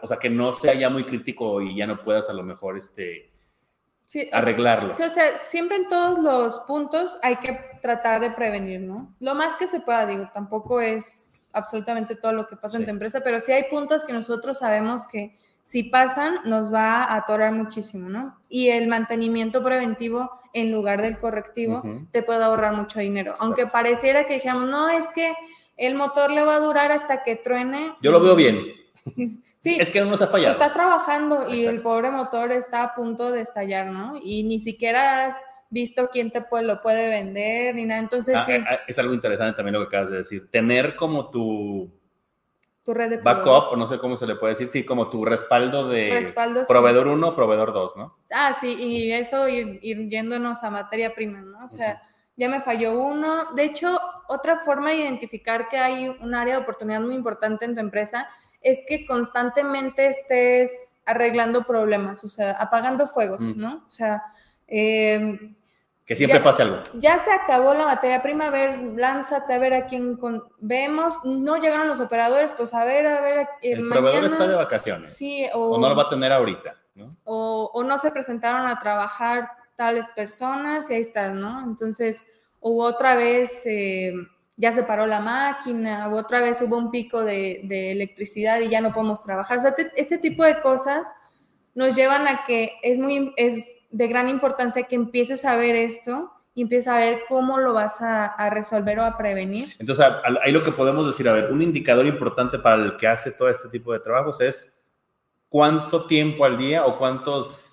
o 0.00 0.06
sea, 0.06 0.18
que 0.18 0.30
no 0.30 0.52
sea 0.52 0.74
ya 0.74 0.90
muy 0.90 1.04
crítico 1.04 1.60
y 1.60 1.76
ya 1.76 1.86
no 1.86 2.02
puedas 2.02 2.28
a 2.28 2.32
lo 2.32 2.42
mejor, 2.42 2.76
este, 2.76 3.32
arreglarlo. 4.32 4.92
Sí, 4.92 5.02
o 5.02 5.08
sea, 5.08 5.38
siempre 5.38 5.76
en 5.76 5.88
todos 5.88 6.18
los 6.18 6.60
puntos 6.60 7.18
hay 7.22 7.36
que 7.36 7.58
tratar 7.80 8.20
de 8.20 8.30
prevenir, 8.30 8.80
¿no? 8.80 9.14
Lo 9.20 9.34
más 9.34 9.56
que 9.56 9.66
se 9.66 9.80
pueda, 9.80 10.06
digo, 10.06 10.30
tampoco 10.32 10.80
es 10.80 11.32
absolutamente 11.52 12.16
todo 12.16 12.32
lo 12.32 12.46
que 12.46 12.56
pasa 12.56 12.78
en 12.78 12.84
tu 12.84 12.90
empresa, 12.90 13.20
pero 13.22 13.40
sí 13.40 13.52
hay 13.52 13.64
puntos 13.64 14.04
que 14.04 14.12
nosotros 14.12 14.58
sabemos 14.58 15.06
que 15.06 15.36
si 15.62 15.84
pasan 15.84 16.40
nos 16.44 16.72
va 16.72 17.04
a 17.04 17.16
atorar 17.16 17.52
muchísimo, 17.52 18.08
¿no? 18.08 18.38
Y 18.48 18.68
el 18.68 18.88
mantenimiento 18.88 19.62
preventivo 19.62 20.30
en 20.52 20.72
lugar 20.72 21.02
del 21.02 21.18
correctivo 21.18 21.82
te 22.10 22.22
puede 22.22 22.44
ahorrar 22.44 22.74
mucho 22.74 23.00
dinero. 23.00 23.34
Aunque 23.38 23.66
pareciera 23.66 24.26
que 24.26 24.34
dijamos, 24.34 24.68
no, 24.68 24.90
es 24.90 25.06
que 25.14 25.32
el 25.76 25.94
motor 25.94 26.30
le 26.30 26.42
va 26.42 26.56
a 26.56 26.60
durar 26.60 26.92
hasta 26.92 27.22
que 27.22 27.36
truene. 27.36 27.94
Yo 28.02 28.12
lo 28.12 28.20
veo 28.20 28.34
bien. 28.34 28.64
Sí, 29.62 29.78
es 29.80 29.90
que 29.90 30.00
no 30.00 30.06
nos 30.06 30.20
ha 30.20 30.26
fallado. 30.26 30.54
Está 30.54 30.72
trabajando 30.72 31.48
y 31.48 31.64
el 31.66 31.82
pobre 31.82 32.10
motor 32.10 32.50
está 32.50 32.82
a 32.82 32.94
punto 32.96 33.30
de 33.30 33.42
estallar, 33.42 33.86
¿no? 33.86 34.18
Y 34.20 34.42
ni 34.42 34.58
siquiera 34.58 35.24
has 35.24 35.40
visto 35.70 36.10
quién 36.10 36.32
te 36.32 36.42
puede, 36.42 36.64
lo 36.64 36.82
puede 36.82 37.08
vender 37.08 37.72
ni 37.76 37.84
nada. 37.84 38.00
Entonces, 38.00 38.34
ah, 38.34 38.44
sí. 38.44 38.54
Ah, 38.54 38.80
es 38.88 38.98
algo 38.98 39.14
interesante 39.14 39.54
también 39.54 39.74
lo 39.74 39.80
que 39.82 39.86
acabas 39.86 40.10
de 40.10 40.16
decir. 40.16 40.50
Tener 40.50 40.96
como 40.96 41.30
tu, 41.30 41.92
tu 42.84 42.92
red 42.94 43.10
de 43.10 43.16
backup, 43.18 43.72
o 43.72 43.76
no 43.76 43.86
sé 43.86 43.98
cómo 43.98 44.16
se 44.16 44.26
le 44.26 44.34
puede 44.34 44.54
decir, 44.54 44.68
sí, 44.68 44.84
como 44.84 45.08
tu 45.08 45.24
respaldo 45.24 45.88
de 45.88 46.32
proveedor 46.66 47.06
1, 47.08 47.36
proveedor 47.36 47.72
2, 47.72 47.96
¿no? 47.96 48.16
Ah, 48.32 48.52
sí, 48.52 48.74
y 48.74 49.12
eso 49.12 49.48
ir, 49.48 49.80
yéndonos 49.80 50.62
a 50.64 50.70
materia 50.70 51.14
prima, 51.14 51.40
¿no? 51.40 51.64
O 51.64 51.68
sea, 51.68 52.02
ya 52.36 52.48
me 52.48 52.60
falló 52.60 52.98
uno. 52.98 53.52
De 53.54 53.64
hecho, 53.64 53.98
otra 54.28 54.56
forma 54.56 54.90
de 54.90 54.96
identificar 54.96 55.68
que 55.68 55.78
hay 55.78 56.08
un 56.08 56.34
área 56.34 56.56
de 56.56 56.62
oportunidad 56.62 57.00
muy 57.00 57.14
importante 57.14 57.64
en 57.64 57.74
tu 57.74 57.80
empresa 57.80 58.28
es 58.60 58.80
que 58.88 59.06
constantemente 59.06 60.06
estés 60.06 60.96
arreglando 61.04 61.64
problemas, 61.64 62.24
o 62.24 62.28
sea, 62.28 62.52
apagando 62.52 63.06
fuegos. 63.06 63.42
¿no? 63.42 63.84
O 63.86 63.90
sea, 63.90 64.22
em, 64.66 65.54
que 66.04 66.16
siempre 66.16 66.40
pase 66.40 66.62
algo. 66.62 66.78
Ya 66.94 67.18
se 67.18 67.32
acabó 67.32 67.74
la 67.74 67.86
materia 67.86 68.22
prima, 68.22 68.48
a 68.48 68.50
ver, 68.50 68.78
lánzate 68.96 69.54
a 69.54 69.58
ver 69.58 69.74
a 69.74 69.86
quién 69.86 70.18
vemos, 70.58 71.14
no 71.24 71.56
llegaron 71.56 71.88
los 71.88 72.00
operadores, 72.00 72.52
pues 72.52 72.74
a 72.74 72.84
ver, 72.84 73.06
a 73.06 73.20
ver. 73.20 73.48
Eh, 73.62 73.72
el 73.72 73.88
proveedor 73.88 74.24
está 74.24 74.46
de 74.46 74.56
vacaciones. 74.56 75.16
Sí, 75.16 75.46
o, 75.54 75.78
no 75.78 75.88
lo 75.88 75.96
va 75.96 76.04
a 76.04 76.08
tener 76.08 76.32
ahorita, 76.32 76.76
¿no? 76.94 77.16
O, 77.24 77.82
no 77.84 77.98
se 77.98 78.10
presentaron 78.10 78.66
a 78.66 78.78
trabajar 78.80 79.48
tales 79.76 80.08
personas 80.10 80.90
y 80.90 80.94
ahí 80.94 81.00
estás, 81.00 81.34
¿no? 81.34 81.64
Entonces, 81.64 82.26
o 82.60 82.82
otra 82.82 83.14
vez... 83.14 83.62
Eh, 83.66 84.12
ya 84.56 84.70
se 84.70 84.84
paró 84.84 85.06
la 85.06 85.18
máquina, 85.18 86.08
o 86.08 86.16
otra 86.16 86.40
vez 86.40 86.60
hubo 86.60 86.76
un 86.76 86.90
pico 86.90 87.24
de, 87.24 87.90
electricidad 87.90 88.60
y 88.60 88.68
ya 88.68 88.80
no 88.80 88.92
podemos 88.92 89.24
trabajar. 89.24 89.58
O 89.58 89.60
sea, 89.62 89.74
este 89.96 90.18
tipo 90.18 90.44
de 90.44 90.60
cosas 90.60 91.06
nos 91.74 91.96
llevan 91.96 92.28
a 92.28 92.44
que 92.44 92.74
es, 92.82 92.98
muy, 92.98 93.32
es 93.36 93.64
de 93.92 94.08
gran 94.08 94.28
importancia 94.28 94.82
que 94.84 94.96
empieces 94.96 95.44
a 95.44 95.56
ver 95.56 95.76
esto 95.76 96.32
y 96.54 96.62
empieces 96.62 96.88
a 96.88 96.98
ver 96.98 97.20
cómo 97.28 97.58
lo 97.58 97.72
vas 97.72 97.96
a, 98.00 98.50
resolver 98.50 98.98
o 98.98 99.04
a 99.04 99.16
prevenir. 99.16 99.74
Entonces, 99.78 100.04
ahí 100.42 100.52
lo 100.52 100.62
que 100.62 100.72
podemos 100.72 101.06
decir, 101.06 101.28
a 101.28 101.32
ver, 101.32 101.52
un 101.52 101.62
indicador 101.62 102.06
importante 102.06 102.58
para 102.58 102.82
el 102.82 102.96
que 102.96 103.06
hace 103.06 103.32
todo 103.32 103.48
este 103.48 103.68
tipo 103.68 103.92
de 103.92 104.00
trabajos 104.00 104.40
es 104.40 104.82
cuánto 105.48 106.06
tiempo 106.06 106.44
al 106.44 106.58
día 106.58 106.84
o 106.84 106.98
cuántos... 106.98 107.70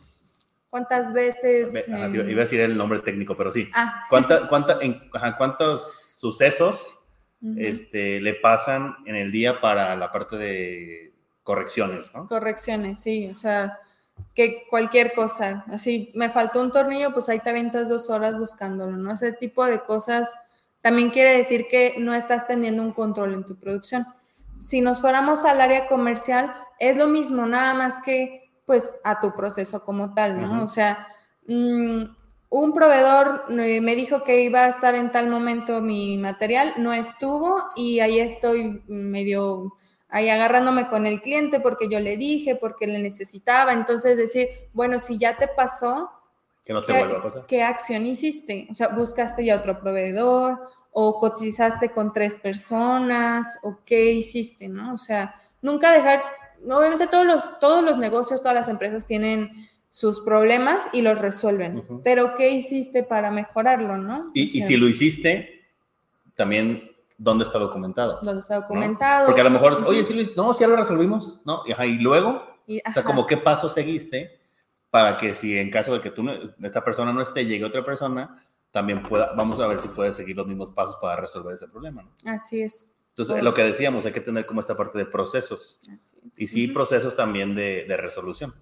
¿Cuántas 0.70 1.14
veces? 1.14 1.74
iba 1.88 1.98
a 1.98 2.10
decir 2.10 2.60
el 2.60 2.78
nombre 2.78 3.00
técnico, 3.00 3.36
pero 3.36 3.52
sí. 3.52 3.70
Ah. 3.74 4.06
¿Cuánta, 4.08 4.48
cuánta, 4.48 4.78
en, 4.82 5.10
¿Cuántos 5.38 6.16
sucesos 6.20 7.00
este, 7.58 8.22
le 8.22 8.36
pasan 8.36 8.96
en 9.06 9.16
el 9.16 9.32
día 9.32 9.62
para 9.62 9.96
la 9.96 10.12
parte 10.12 10.38
de 10.38 11.14
correcciones, 11.42 12.12
¿no? 12.14 12.28
Correcciones, 12.28 13.02
sí, 13.02 13.28
o 13.28 13.34
sea, 13.34 13.80
que 14.36 14.66
cualquier 14.70 15.14
cosa, 15.14 15.66
así, 15.68 16.12
me 16.16 16.30
faltó 16.30 16.62
un 16.62 16.72
tornillo, 16.72 17.14
pues 17.14 17.30
ahí 17.30 17.40
te 17.40 17.50
aventas 17.50 17.90
dos 17.90 18.10
horas 18.10 18.38
buscándolo, 18.38 18.96
¿no? 18.96 19.12
Ese 19.12 19.34
tipo 19.34 19.66
de 19.66 19.82
cosas 19.82 20.34
también 20.82 21.10
quiere 21.10 21.36
decir 21.36 21.68
que 21.70 21.96
no 22.00 22.14
estás 22.14 22.48
teniendo 22.48 22.82
un 22.82 22.94
control 22.94 23.34
en 23.34 23.44
tu 23.44 23.58
producción. 23.58 24.08
Si 24.62 24.82
nos 24.82 25.02
fuéramos 25.02 25.44
al 25.44 25.60
área 25.62 25.88
comercial, 25.88 26.54
es 26.80 26.96
lo 26.96 27.08
mismo, 27.08 27.46
nada 27.46 27.74
más 27.74 28.00
que 28.00 28.50
pues 28.66 28.90
a 29.04 29.20
tu 29.20 29.34
proceso 29.34 29.84
como 29.84 30.14
tal, 30.14 30.42
¿no? 30.42 30.64
O 30.64 30.68
sea, 30.68 31.08
mmm, 31.48 32.04
un 32.50 32.74
proveedor 32.74 33.46
eh, 33.50 33.82
me 33.82 33.96
dijo 33.96 34.24
que 34.24 34.44
iba 34.44 34.66
a 34.66 34.70
estar 34.70 34.96
en 34.96 35.12
tal 35.12 35.28
momento 35.28 35.82
mi 35.82 36.18
material, 36.18 36.74
no 36.78 36.94
estuvo 36.94 37.66
y 37.76 38.00
ahí 38.00 38.20
estoy 38.20 38.84
medio 38.88 39.74
ahí 40.10 40.30
agarrándome 40.30 40.90
con 40.90 41.06
el 41.06 41.22
cliente 41.22 41.60
porque 41.60 41.88
yo 41.88 42.00
le 42.00 42.18
dije, 42.18 42.56
porque 42.56 42.88
le 42.88 43.00
necesitaba. 43.00 43.74
Entonces 43.74 44.18
decir, 44.18 44.50
bueno, 44.74 45.00
si 45.00 45.18
ya 45.18 45.38
te 45.38 45.48
pasó, 45.48 46.10
que 46.66 46.74
no 46.74 46.84
te 46.84 46.94
vuelva 46.94 47.20
a 47.20 47.24
pasar. 47.24 47.46
¿Qué 47.48 47.64
acción 47.64 48.06
hiciste? 48.06 48.68
O 48.70 48.74
sea, 48.74 48.90
buscaste 48.90 49.46
ya 49.46 49.58
otro 49.58 49.80
proveedor 49.80 50.60
o 50.92 51.20
cotizaste 51.20 51.90
con 51.90 52.14
tres 52.14 52.36
personas 52.36 53.58
o 53.62 53.80
qué 53.86 54.12
hiciste, 54.12 54.68
¿no? 54.68 54.94
O 54.94 54.98
sea, 54.98 55.36
nunca 55.62 55.92
dejar, 55.92 56.22
obviamente 56.66 57.08
todos 57.08 57.26
los, 57.26 57.60
todos 57.60 57.84
los 57.84 57.98
negocios, 57.98 58.42
todas 58.42 58.56
las 58.56 58.68
empresas 58.68 59.06
tienen 59.06 59.70
sus 59.90 60.22
problemas 60.22 60.88
y 60.94 61.02
los 61.02 61.20
resuelven. 61.20 61.84
Pero 62.04 62.36
¿qué 62.36 62.52
hiciste 62.52 63.04
para 63.04 63.32
mejorarlo, 63.32 63.98
no? 63.98 64.32
Y, 64.34 64.48
si 64.48 64.78
lo 64.78 64.88
hiciste, 64.88 65.66
también, 66.36 66.89
¿dónde 67.20 67.44
está 67.44 67.60
documentado? 67.60 68.20
¿Dónde 68.24 68.40
está 68.40 68.56
documentado? 68.56 69.28
Porque 69.28 69.42
a 69.42 69.44
lo 69.44 69.52
mejor, 69.52 69.74
oye, 69.86 70.04
sí 70.04 70.14
lo, 70.14 70.44
no, 70.44 70.54
sí 70.56 70.62
ya 70.62 70.68
lo 70.68 70.76
resolvimos, 70.76 71.42
¿no? 71.46 71.62
Y, 71.66 72.00
luego, 72.00 72.44
o 72.68 72.92
sea, 72.92 73.04
como 73.04 73.28
qué 73.28 73.38
paso 73.38 73.70
seguiste 73.70 74.40
para 74.90 75.18
que 75.18 75.36
si 75.36 75.56
en 75.56 75.70
caso 75.70 75.94
de 75.94 76.02
que 76.02 76.10
tú, 76.10 76.28
esta 76.64 76.84
persona 76.84 77.14
no 77.14 77.22
esté, 77.22 77.46
llegue 77.46 77.64
otra 77.64 77.86
persona, 77.86 78.44
también 78.72 79.04
pueda, 79.04 79.34
vamos 79.36 79.60
a 79.60 79.68
ver 79.68 79.80
si 79.80 79.90
puedes 79.90 80.16
seguir 80.16 80.36
los 80.36 80.48
mismos 80.48 80.72
pasos 80.72 80.98
para 81.00 81.22
resolver 81.22 81.54
ese 81.54 81.68
problema, 81.68 82.02
¿no? 82.02 82.32
Así 82.32 82.62
es. 82.62 82.90
Entonces, 83.10 83.44
lo 83.44 83.54
que 83.54 83.64
decíamos, 83.64 84.06
hay 84.06 84.14
que 84.14 84.22
tener 84.22 84.46
como 84.46 84.62
esta 84.62 84.76
parte 84.76 84.98
de 84.98 85.06
procesos. 85.06 85.80
Así 85.94 86.18
es. 86.26 86.40
Y 86.40 86.48
sí, 86.48 86.68
procesos 86.70 87.16
también 87.16 87.54
de, 87.54 87.86
de 87.86 87.98
resolución 87.98 88.56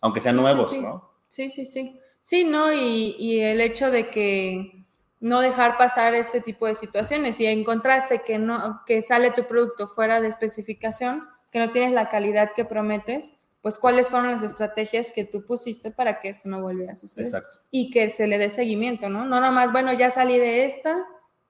aunque 0.00 0.20
sean 0.20 0.36
nuevos, 0.36 0.72
¿no? 0.80 1.10
Sí, 1.28 1.50
sí, 1.50 1.64
sí. 1.64 1.98
Sí, 2.22 2.44
¿no? 2.44 2.72
Y, 2.72 3.40
el 3.40 3.60
hecho 3.60 3.90
de 3.90 4.08
que 4.08 4.75
no 5.20 5.40
dejar 5.40 5.76
pasar 5.78 6.14
este 6.14 6.40
tipo 6.40 6.66
de 6.66 6.74
situaciones. 6.74 7.36
Si 7.36 7.46
encontraste 7.46 8.22
que, 8.22 8.38
no, 8.38 8.82
que 8.86 9.02
sale 9.02 9.30
tu 9.30 9.44
producto 9.44 9.88
fuera 9.88 10.20
de 10.20 10.28
especificación, 10.28 11.28
que 11.50 11.58
no 11.58 11.70
tienes 11.70 11.92
la 11.92 12.10
calidad 12.10 12.52
que 12.54 12.64
prometes, 12.64 13.34
pues 13.62 13.78
cuáles 13.78 14.08
fueron 14.08 14.30
las 14.30 14.42
estrategias 14.42 15.10
que 15.10 15.24
tú 15.24 15.44
pusiste 15.44 15.90
para 15.90 16.20
que 16.20 16.28
eso 16.28 16.48
no 16.48 16.60
volviera 16.60 16.92
a 16.92 16.96
suceder. 16.96 17.26
Exacto. 17.26 17.58
Y 17.70 17.90
que 17.90 18.10
se 18.10 18.26
le 18.26 18.38
dé 18.38 18.50
seguimiento, 18.50 19.08
¿no? 19.08 19.24
No 19.24 19.40
nada 19.40 19.50
más, 19.50 19.72
bueno, 19.72 19.92
ya 19.92 20.10
salí 20.10 20.38
de 20.38 20.64
esta 20.66 21.04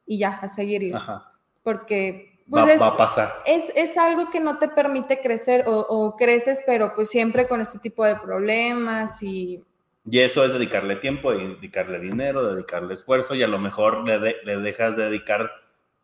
y 0.06 0.18
ya, 0.18 0.30
a 0.40 0.48
seguirlo. 0.48 0.96
Ajá. 0.96 1.32
Porque 1.62 2.36
pues 2.48 2.80
va, 2.80 2.86
a 2.86 2.96
pasar. 2.96 3.34
Es, 3.44 3.96
algo 3.96 4.30
que 4.30 4.40
no 4.40 4.58
te 4.58 4.68
permite 4.68 5.20
crecer 5.20 5.64
o, 5.66 6.14
creces, 6.16 6.62
pero 6.64 6.94
pues 6.94 7.08
siempre 7.08 7.48
con 7.48 7.60
este 7.60 7.78
tipo 7.78 8.04
de 8.04 8.16
problemas 8.16 9.22
y... 9.22 9.62
Y 10.08 10.20
eso 10.20 10.44
es 10.44 10.52
dedicarle 10.52 10.96
tiempo, 10.96 11.32
dedicarle 11.32 11.98
dinero, 11.98 12.54
dedicarle 12.54 12.94
esfuerzo 12.94 13.34
y 13.34 13.42
a 13.42 13.48
lo 13.48 13.58
mejor 13.58 14.06
le, 14.06 14.36
le 14.44 14.56
dejas 14.58 14.96
de 14.96 15.06
dedicar 15.06 15.50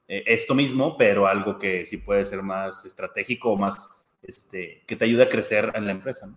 eh, 0.08 0.24
esto 0.26 0.54
mismo, 0.54 0.96
pero 0.96 1.26
algo 1.26 1.58
que 1.58 1.86
sí 1.86 1.96
puede 1.96 2.26
ser 2.26 2.42
más 2.42 2.84
estratégico 2.84 3.52
o 3.52 3.56
más, 3.56 3.88
este, 4.22 4.82
que 4.86 4.96
te 4.96 5.04
ayude 5.04 5.22
a 5.22 5.28
crecer 5.28 5.70
en 5.74 5.86
la 5.86 5.92
empresa. 5.92 6.28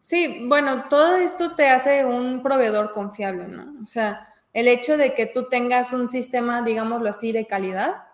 Sí, 0.00 0.46
bueno, 0.48 0.88
todo 0.88 1.16
esto 1.16 1.56
te 1.56 1.68
hace 1.68 2.04
un 2.04 2.42
proveedor 2.42 2.92
confiable, 2.92 3.48
¿no? 3.48 3.74
O 3.82 3.86
sea, 3.86 4.28
el 4.52 4.68
hecho 4.68 4.96
de 4.96 5.14
que 5.14 5.26
tú 5.26 5.48
tengas 5.48 5.92
un 5.92 6.08
sistema, 6.08 6.62
digámoslo 6.62 7.08
así, 7.08 7.32
de 7.32 7.46
calidad, 7.46 8.04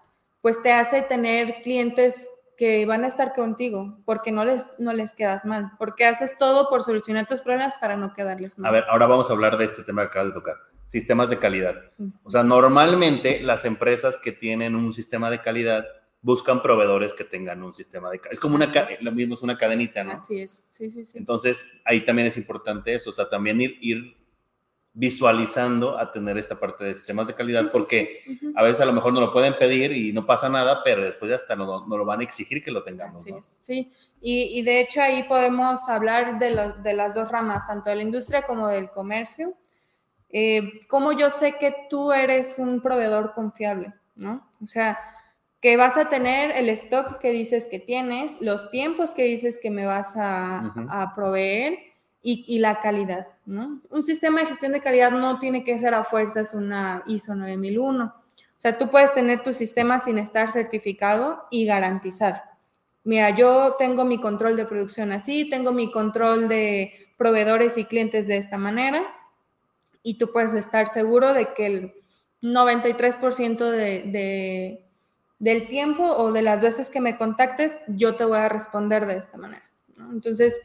pues 0.41 0.63
te 0.63 0.73
hace 0.73 1.03
tener 1.03 1.63
clientes 1.63 2.29
que 2.61 2.85
van 2.85 3.05
a 3.05 3.07
estar 3.07 3.35
contigo 3.35 3.97
porque 4.05 4.33
no 4.33 4.45
les, 4.45 4.63
no 4.77 4.93
les 4.93 5.15
quedas 5.15 5.47
mal, 5.47 5.73
porque 5.79 6.05
haces 6.05 6.37
todo 6.37 6.69
por 6.69 6.83
solucionar 6.83 7.27
tus 7.27 7.41
problemas 7.41 7.75
para 7.81 7.97
no 7.97 8.13
quedarles 8.13 8.59
mal. 8.59 8.69
A 8.69 8.73
ver, 8.73 8.85
ahora 8.91 9.07
vamos 9.07 9.31
a 9.31 9.33
hablar 9.33 9.57
de 9.57 9.65
este 9.65 9.83
tema 9.83 10.03
que 10.03 10.09
acabas 10.09 10.29
de 10.29 10.35
tocar, 10.35 10.57
sistemas 10.85 11.31
de 11.31 11.39
calidad. 11.39 11.77
O 12.23 12.29
sea, 12.29 12.43
normalmente 12.43 13.41
las 13.41 13.65
empresas 13.65 14.19
que 14.19 14.33
tienen 14.33 14.77
un 14.77 14.93
sistema 14.93 15.31
de 15.31 15.41
calidad 15.41 15.87
buscan 16.21 16.61
proveedores 16.61 17.15
que 17.15 17.25
tengan 17.25 17.63
un 17.63 17.73
sistema 17.73 18.11
de... 18.11 18.21
Es 18.31 18.39
como 18.39 18.57
una... 18.57 18.69
Lo 19.01 19.13
mismo 19.13 19.33
es 19.37 19.43
una 19.43 19.57
cadenita, 19.57 20.05
¿no? 20.05 20.13
Así 20.13 20.43
es, 20.43 20.67
sí, 20.69 20.91
sí, 20.91 21.07
sí. 21.07 21.17
Entonces, 21.17 21.81
ahí 21.87 22.05
también 22.05 22.29
es 22.29 22.37
importante 22.37 22.95
eso, 22.95 23.09
o 23.09 23.15
sea, 23.15 23.27
también 23.27 23.59
ir, 23.63 23.79
ir 23.81 24.20
visualizando 24.93 25.99
a 25.99 26.11
tener 26.11 26.37
esta 26.37 26.59
parte 26.59 26.85
de 26.85 26.95
sistemas 26.95 27.29
de 27.29 27.35
calidad, 27.35 27.67
porque 27.73 28.25
a 28.57 28.63
veces 28.63 28.81
a 28.81 28.85
lo 28.85 28.93
mejor 28.93 29.13
no 29.13 29.21
lo 29.21 29.33
pueden 29.33 29.57
pedir 29.57 29.93
y 29.93 30.13
no 30.13 30.27
pasa 30.27 30.49
nada, 30.49 30.83
pero 30.85 31.05
después 31.05 31.29
ya 31.29 31.37
hasta 31.37 31.55
no, 31.55 31.87
no 31.87 31.97
lo 31.97 32.05
van 32.05 32.21
a 32.21 32.25
exigir 32.25 32.63
que 32.63 32.71
lo 32.71 32.83
tengamos. 32.83 33.25
sí. 33.61 33.93
Y, 34.23 34.59
y, 34.59 34.63
de 34.63 34.81
hecho 34.81 35.01
ahí 35.01 35.23
podemos 35.23 35.89
hablar 35.89 36.39
de, 36.39 36.73
de, 36.83 36.93
las 36.93 37.15
dos 37.15 37.31
ramas, 37.31 37.69
tanto 37.69 37.89
de 37.89 37.97
la 37.97 38.03
industria 38.03 38.43
como 38.43 38.69
del 38.69 38.91
comercio. 38.91 39.55
Eh, 40.29 40.87
como 40.89 41.13
yo 41.13 41.31
sé 41.31 41.57
que 41.57 41.75
tú 41.89 42.13
eres 42.13 42.57
un 42.59 42.83
proveedor 42.83 43.33
confiable, 43.33 43.95
¿no? 44.17 44.47
O 44.63 44.67
sea, 44.67 44.99
que 45.63 45.79
vas 45.79 45.97
a 45.97 46.11
tener 46.11 46.51
el 46.51 46.69
stock 46.69 47.19
que 47.19 47.31
dices 47.31 47.67
que 47.71 47.79
tienes, 47.79 48.43
los 48.43 48.71
tiempos 48.71 49.15
que 49.15 49.25
dices 49.25 49.59
que 49.63 49.71
me 49.71 49.87
vas 49.87 50.15
a, 50.17 50.75
a 50.91 51.15
proveer 51.15 51.79
y, 52.23 52.59
la 52.59 52.81
calidad, 52.81 53.29
¿no? 53.47 53.81
Un 53.91 54.03
sistema 54.03 54.41
de 54.41 54.47
gestión 54.47 54.73
de 54.73 54.83
calidad 54.83 55.11
no 55.11 55.39
tiene 55.39 55.65
que 55.65 55.79
ser 55.79 55.95
a 55.95 56.05
fuerzas 56.05 56.55
una 56.55 57.03
ISO 57.07 57.35
9001. 57.35 58.05
O 58.05 58.13
sea, 58.57 58.77
tú 58.77 58.91
puedes 58.91 59.15
tener 59.15 59.43
tu 59.43 59.55
sistema 59.55 59.99
sin 59.99 60.19
estar 60.19 60.53
certificado 60.53 61.45
y 61.51 61.65
garantizar. 61.65 62.45
Mira, 63.05 63.31
yo 63.31 63.77
tengo 63.79 64.05
mi 64.05 64.21
control 64.21 64.57
de 64.57 64.67
producción 64.67 65.13
así, 65.13 65.49
tengo 65.49 65.73
mi 65.73 65.91
control 65.91 66.49
de 66.49 66.93
proveedores 67.17 67.79
y 67.79 67.87
clientes 67.87 68.27
de 68.27 68.37
esta 68.37 68.59
manera, 68.59 69.03
y 70.03 70.19
tú 70.19 70.33
puedes 70.33 70.53
estar 70.53 70.87
seguro 70.87 71.33
de 71.33 71.55
que 71.55 71.67
el 71.67 71.95
93% 72.43 73.71
de, 73.71 74.85
del 75.39 75.69
tiempo 75.69 76.05
o 76.05 76.33
de 76.33 76.43
las 76.43 76.61
veces 76.61 76.91
que 76.91 77.01
me 77.01 77.17
contactes, 77.17 77.79
yo 77.89 78.17
te 78.17 78.25
voy 78.25 78.39
a 78.39 78.49
responder 78.49 79.07
de 79.07 79.17
esta 79.17 79.39
manera. 79.39 79.65
Entonces, 80.13 80.61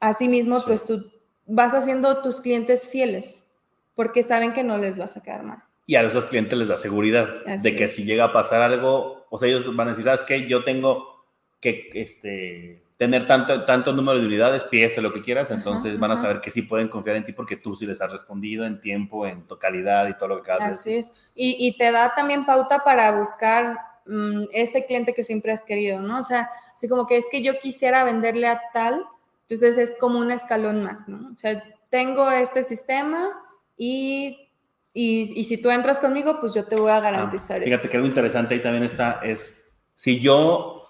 Asimismo, 0.00 0.60
pues 0.64 0.84
tú 0.84 1.10
vas 1.46 1.74
haciendo 1.74 2.22
tus 2.22 2.40
clientes 2.40 2.88
fieles 2.88 3.44
porque 3.94 4.22
saben 4.22 4.52
que 4.52 4.64
no 4.64 4.78
les 4.78 4.98
vas 4.98 5.16
a 5.16 5.22
quedar 5.22 5.42
mal. 5.42 5.62
Y 5.86 5.96
a 5.96 6.02
esos 6.02 6.26
clientes 6.26 6.58
les 6.58 6.68
da 6.68 6.76
seguridad 6.76 7.44
de 7.44 7.76
que 7.76 7.88
si 7.88 8.04
llega 8.04 8.24
a 8.24 8.32
pasar 8.32 8.62
algo, 8.62 9.26
o 9.28 9.38
sea, 9.38 9.48
ellos 9.48 9.74
van 9.74 9.88
a 9.88 9.90
decir, 9.90 10.04
¿sabes 10.04 10.22
qué? 10.22 10.46
Yo 10.46 10.62
tengo 10.62 11.24
que 11.60 11.90
este, 11.94 12.82
tener 12.96 13.26
tanto, 13.26 13.64
tanto 13.64 13.92
número 13.92 14.18
de 14.18 14.26
unidades, 14.26 14.64
piezas, 14.64 15.02
lo 15.02 15.12
que 15.12 15.22
quieras, 15.22 15.50
entonces 15.50 15.98
van 15.98 16.10
a 16.12 16.16
saber 16.16 16.40
que 16.40 16.50
sí 16.50 16.62
pueden 16.62 16.88
confiar 16.88 17.16
en 17.16 17.24
ti 17.24 17.32
porque 17.32 17.56
tú 17.56 17.74
sí 17.74 17.86
les 17.86 18.00
has 18.00 18.12
respondido 18.12 18.64
en 18.64 18.80
tiempo, 18.80 19.26
en 19.26 19.46
tu 19.46 19.58
calidad 19.58 20.06
y 20.08 20.14
todo 20.14 20.28
lo 20.28 20.42
que 20.42 20.52
haces. 20.52 20.80
Así 20.80 20.94
es. 20.96 21.12
Y, 21.34 21.56
y, 21.58 21.76
te 21.76 21.90
da 21.92 22.14
también 22.14 22.46
pauta 22.46 22.84
para 22.84 23.18
buscar 23.18 23.78
mm, 24.06 24.44
ese 24.52 24.86
cliente 24.86 25.12
que 25.12 25.24
siempre 25.24 25.50
has 25.50 25.64
querido, 25.64 26.00
¿no? 26.00 26.18
O 26.18 26.22
sea, 26.22 26.50
así 26.74 26.88
como 26.88 27.06
que 27.06 27.16
es 27.16 27.26
que 27.30 27.42
yo 27.42 27.58
quisiera 27.58 28.04
venderle 28.04 28.46
a 28.46 28.60
tal, 28.72 29.04
entonces 29.50 29.78
es 29.78 29.96
como 29.98 30.20
un 30.20 30.30
escalón 30.30 30.84
más, 30.84 31.08
¿no? 31.08 31.32
O 31.32 31.36
sea, 31.36 31.60
tengo 31.88 32.30
este 32.30 32.62
sistema 32.62 33.28
y, 33.76 34.48
y, 34.94 35.44
si 35.44 35.60
tú 35.60 35.70
entras 35.70 35.98
conmigo, 35.98 36.38
pues 36.40 36.54
yo 36.54 36.64
te 36.66 36.76
voy 36.76 36.90
a 36.90 36.98
ah, 36.98 37.00
garantizar 37.00 37.60
ah, 37.60 37.64
Fíjate 37.64 37.88
que 37.88 37.96
algo 37.96 38.08
interesante 38.08 38.54
ahí 38.54 38.62
también 38.62 38.84
está, 38.84 39.20
es 39.24 39.64
si 39.96 40.20
yo 40.20 40.86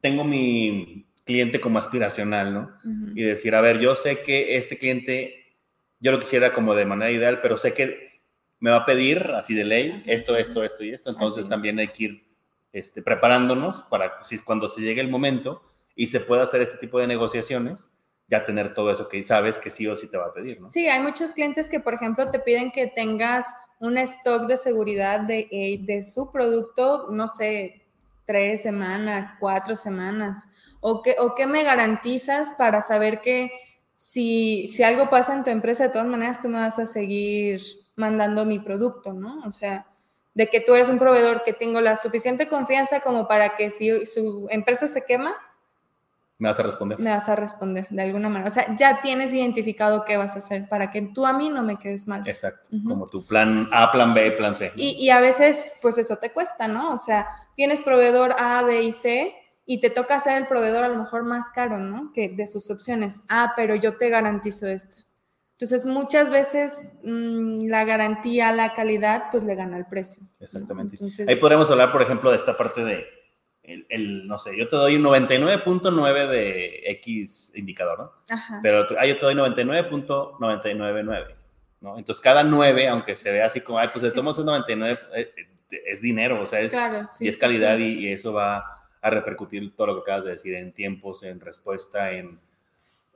tengo 0.00 0.22
mi 0.22 1.08
cliente 1.24 1.60
como 1.60 1.78
aspiracional, 1.78 2.54
¿no? 2.54 2.70
Y 3.16 3.22
decir, 3.22 3.56
a 3.56 3.60
ver, 3.60 3.80
yo 3.80 3.96
sé 3.96 4.22
que 4.22 4.56
este 4.56 4.78
cliente, 4.78 5.56
yo 5.98 6.12
lo 6.12 6.20
quisiera 6.20 6.52
como 6.52 6.76
de 6.76 6.84
manera 6.84 7.10
ideal, 7.10 7.40
pero 7.42 7.58
sé 7.58 7.74
que 7.74 8.20
me 8.60 8.70
va 8.70 8.76
a 8.76 8.86
pedir 8.86 9.32
así 9.34 9.54
de 9.54 9.64
ley 9.64 10.04
esto, 10.06 10.36
esto, 10.36 10.62
esto 10.62 10.84
y 10.84 10.90
esto, 10.90 11.10
entonces 11.10 11.48
también 11.48 11.80
hay 11.80 11.88
que 11.88 12.04
ir 12.04 12.24
este, 12.72 13.02
preparándonos 13.02 13.82
para 13.82 14.22
si, 14.22 14.38
cuando 14.38 14.68
se 14.68 14.82
llegue 14.82 15.00
el 15.00 15.10
momento 15.10 15.62
y 15.96 16.06
se 16.06 16.20
pueda 16.20 16.44
hacer 16.44 16.62
este 16.62 16.76
tipo 16.76 17.00
de 17.00 17.06
negociaciones, 17.06 17.90
ya 18.28 18.44
tener 18.44 18.74
todo 18.74 18.90
eso 18.90 19.08
que 19.08 19.22
sabes 19.22 19.58
que 19.58 19.70
sí 19.70 19.86
o 19.86 19.96
sí 19.96 20.08
te 20.08 20.16
va 20.16 20.26
a 20.26 20.32
pedir, 20.32 20.60
¿no? 20.60 20.68
Sí, 20.68 20.88
hay 20.88 21.02
muchos 21.02 21.32
clientes 21.32 21.68
que, 21.68 21.80
por 21.80 21.94
ejemplo, 21.94 22.30
te 22.30 22.38
piden 22.38 22.70
que 22.70 22.86
tengas 22.86 23.46
un 23.80 23.98
stock 23.98 24.46
de 24.46 24.56
seguridad 24.56 25.20
de, 25.20 25.48
eh, 25.50 25.78
de 25.82 26.02
su 26.02 26.32
producto, 26.32 27.08
no 27.10 27.28
sé, 27.28 27.82
tres 28.26 28.62
semanas, 28.62 29.34
cuatro 29.38 29.76
semanas, 29.76 30.48
o 30.80 31.02
que, 31.02 31.16
o 31.18 31.34
qué 31.34 31.46
me 31.46 31.62
garantizas 31.62 32.52
para 32.52 32.80
saber 32.80 33.20
que 33.20 33.50
si, 33.94 34.68
si 34.68 34.82
algo 34.82 35.10
pasa 35.10 35.34
en 35.34 35.44
tu 35.44 35.50
empresa, 35.50 35.84
de 35.84 35.90
todas 35.90 36.06
maneras 36.06 36.40
tú 36.40 36.48
me 36.48 36.58
vas 36.58 36.78
a 36.78 36.86
seguir 36.86 37.60
mandando 37.96 38.44
mi 38.44 38.58
producto, 38.58 39.12
¿no? 39.12 39.42
O 39.46 39.52
sea, 39.52 39.86
de 40.34 40.48
que 40.48 40.60
tú 40.60 40.74
eres 40.74 40.88
un 40.88 40.98
proveedor 40.98 41.44
que 41.44 41.52
tengo 41.52 41.80
la 41.80 41.96
suficiente 41.96 42.48
confianza 42.48 43.00
como 43.00 43.28
para 43.28 43.56
que 43.56 43.70
si 43.70 44.04
su 44.06 44.48
empresa 44.50 44.88
se 44.88 45.04
quema, 45.04 45.36
me 46.38 46.48
vas 46.48 46.58
a 46.58 46.62
responder. 46.64 46.98
Me 46.98 47.10
vas 47.10 47.28
a 47.28 47.36
responder 47.36 47.86
de 47.90 48.02
alguna 48.02 48.28
manera. 48.28 48.48
O 48.48 48.50
sea, 48.50 48.74
ya 48.76 49.00
tienes 49.00 49.32
identificado 49.32 50.04
qué 50.04 50.16
vas 50.16 50.34
a 50.34 50.38
hacer 50.38 50.68
para 50.68 50.90
que 50.90 51.00
tú 51.02 51.26
a 51.26 51.32
mí 51.32 51.48
no 51.48 51.62
me 51.62 51.78
quedes 51.78 52.08
mal. 52.08 52.26
Exacto. 52.26 52.70
Como 52.86 53.08
tu 53.08 53.24
plan 53.24 53.68
A, 53.72 53.92
plan 53.92 54.14
B, 54.14 54.32
plan 54.32 54.54
C. 54.54 54.72
Y, 54.74 54.90
y, 54.98 55.10
a 55.10 55.20
veces, 55.20 55.74
pues 55.80 55.96
eso 55.98 56.16
te 56.16 56.32
cuesta, 56.32 56.66
¿no? 56.66 56.92
O 56.92 56.98
sea, 56.98 57.26
tienes 57.54 57.82
proveedor 57.82 58.34
A, 58.38 58.62
B 58.62 58.82
y 58.82 58.92
C 58.92 59.32
y 59.64 59.80
te 59.80 59.90
toca 59.90 60.18
ser 60.18 60.38
el 60.38 60.46
proveedor 60.48 60.84
a 60.84 60.88
lo 60.88 60.98
mejor 60.98 61.22
más 61.22 61.50
caro, 61.52 61.78
¿no? 61.78 62.12
Que 62.12 62.28
de 62.28 62.46
sus 62.46 62.68
opciones. 62.70 63.22
Ah, 63.28 63.52
pero 63.56 63.76
yo 63.76 63.96
te 63.96 64.08
garantizo 64.08 64.66
esto. 64.66 65.04
Entonces, 65.52 65.86
muchas 65.86 66.30
veces 66.30 66.76
mmm, 67.04 67.66
la 67.68 67.84
garantía, 67.84 68.50
la 68.52 68.74
calidad, 68.74 69.26
pues 69.30 69.44
le 69.44 69.54
gana 69.54 69.78
el 69.78 69.86
precio. 69.86 70.24
Exactamente. 70.40 70.96
Ahí 71.28 71.36
podremos 71.36 71.70
hablar, 71.70 71.92
por 71.92 72.02
ejemplo, 72.02 72.32
de 72.32 72.38
esta 72.38 72.56
parte 72.56 72.82
de 72.82 73.04
el, 73.64 74.26
no 74.26 74.38
sé, 74.38 74.56
yo 74.56 74.66
te 74.68 74.76
doy 74.76 74.96
un 74.96 75.04
99.9 75.04 76.28
de 76.28 76.82
X 76.90 77.52
indicador, 77.54 77.98
¿no? 77.98 78.12
Ajá. 78.28 78.60
Pero 78.62 78.86
ah, 78.98 79.06
yo 79.06 79.16
te 79.16 79.24
doy 79.24 79.34
99.999, 79.34 81.34
¿no? 81.80 81.96
Entonces 81.98 82.22
cada 82.22 82.44
9, 82.44 82.88
aunque 82.88 83.16
se 83.16 83.32
vea 83.32 83.46
así 83.46 83.62
como, 83.62 83.78
ay, 83.78 83.88
pues 83.90 84.02
de 84.02 84.10
tomamos 84.10 84.38
un 84.38 84.44
99, 84.46 85.00
eh, 85.16 85.32
es 85.70 86.02
dinero, 86.02 86.42
o 86.42 86.46
sea, 86.46 86.60
es, 86.60 86.74
y 87.20 87.28
es 87.28 87.36
calidad 87.36 87.78
Y, 87.78 88.08
eso 88.08 88.32
va 88.32 88.86
a 89.00 89.10
repercutir 89.10 89.74
todo 89.74 89.88
lo 89.88 89.96
que 89.96 90.02
acabas 90.02 90.24
de 90.24 90.30
decir 90.32 90.54
en 90.54 90.72
tiempos, 90.72 91.22
en 91.22 91.40
respuesta, 91.40 92.12
en, 92.12 92.38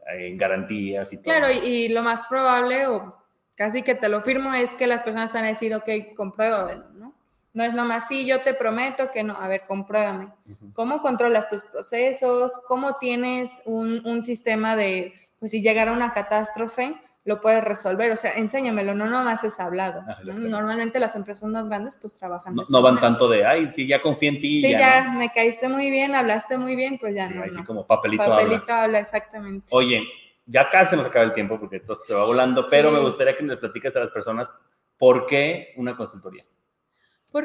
en 0.07 0.37
garantías 0.37 1.13
y 1.13 1.17
todo. 1.17 1.25
Claro, 1.25 1.51
y, 1.51 1.89
lo 1.89 2.03
más 2.03 2.25
probable, 2.25 2.87
o 2.87 3.17
casi 3.55 3.83
que 3.83 3.95
te 3.95 4.09
lo 4.09 4.23
firmo, 4.23 4.55
es 4.55 4.71
que 4.73 4.87
las 4.87 5.03
personas 5.03 5.33
van 5.33 5.45
a 5.45 5.49
decir, 5.49 5.75
ok, 5.75 6.15
compruébalo, 6.17 6.89
¿no? 6.95 7.08
No 7.55 7.65
es 7.65 7.75
nomás, 7.75 8.09
sí, 8.09 8.27
yo 8.27 8.43
te 8.43 8.55
prometo 8.55 9.11
que 9.11 9.23
no. 9.23 9.35
A 9.35 9.49
ver, 9.49 9.63
compruébame. 9.67 10.29
¿Cómo 10.75 11.01
controlas 11.01 11.49
tus 11.49 11.63
procesos? 11.63 12.53
¿Cómo 12.69 12.97
tienes 12.97 13.63
un, 13.65 14.23
sistema 14.23 14.77
de, 14.77 15.15
pues 15.39 15.51
si 15.51 15.63
llegara 15.63 15.93
una 15.93 16.13
catástrofe, 16.13 16.95
lo 17.25 17.41
puedes 17.41 17.65
resolver? 17.65 18.13
O 18.13 18.17
sea, 18.17 18.33
enséñamelo, 18.33 18.95
no 18.95 19.07
nomás 19.07 19.45
es 19.45 19.59
hablado. 19.61 20.05
Normalmente 20.25 21.01
las 21.01 21.17
empresas 21.17 21.49
más 21.49 21.69
grandes 21.69 21.97
pues 21.97 22.19
trabajan. 22.19 22.55
No, 22.69 22.83
van 22.83 23.01
tanto 23.01 23.29
de, 23.29 23.47
ay, 23.47 23.73
sí, 23.73 23.87
ya 23.87 24.03
confío 24.03 24.29
en 24.29 24.41
ti. 24.41 24.61
Sí, 24.61 24.71
ya, 24.71 25.13
me 25.17 25.33
caíste 25.33 25.69
muy 25.69 25.91
bien, 25.91 26.15
hablaste 26.15 26.59
muy 26.59 26.77
bien, 26.77 26.99
pues 26.99 27.15
ya 27.15 27.29
no. 27.31 27.43
Así 27.43 27.65
como 27.65 27.87
papelito, 27.87 28.25
papelito 28.25 28.73
habla. 28.73 29.01
exactamente. 29.01 29.67
Oye, 29.71 30.07
ya 30.45 30.69
casi 30.71 30.97
nos 30.97 31.07
acaba 31.07 31.25
el 31.25 31.33
tiempo 31.33 31.59
porque 31.59 31.77
esto 31.77 31.95
se 31.95 32.15
va 32.15 32.25
volando, 32.25 32.67
pero 32.69 32.91
me 32.91 33.01
gustaría 33.01 33.37
que 33.37 33.43
nos 33.43 33.57
platiques 33.57 33.97
a 33.97 34.01
las 34.01 34.11
personas 34.11 34.51
por 34.99 35.27
qué 35.27 35.73
una 35.77 35.97
consultoría 35.97 36.45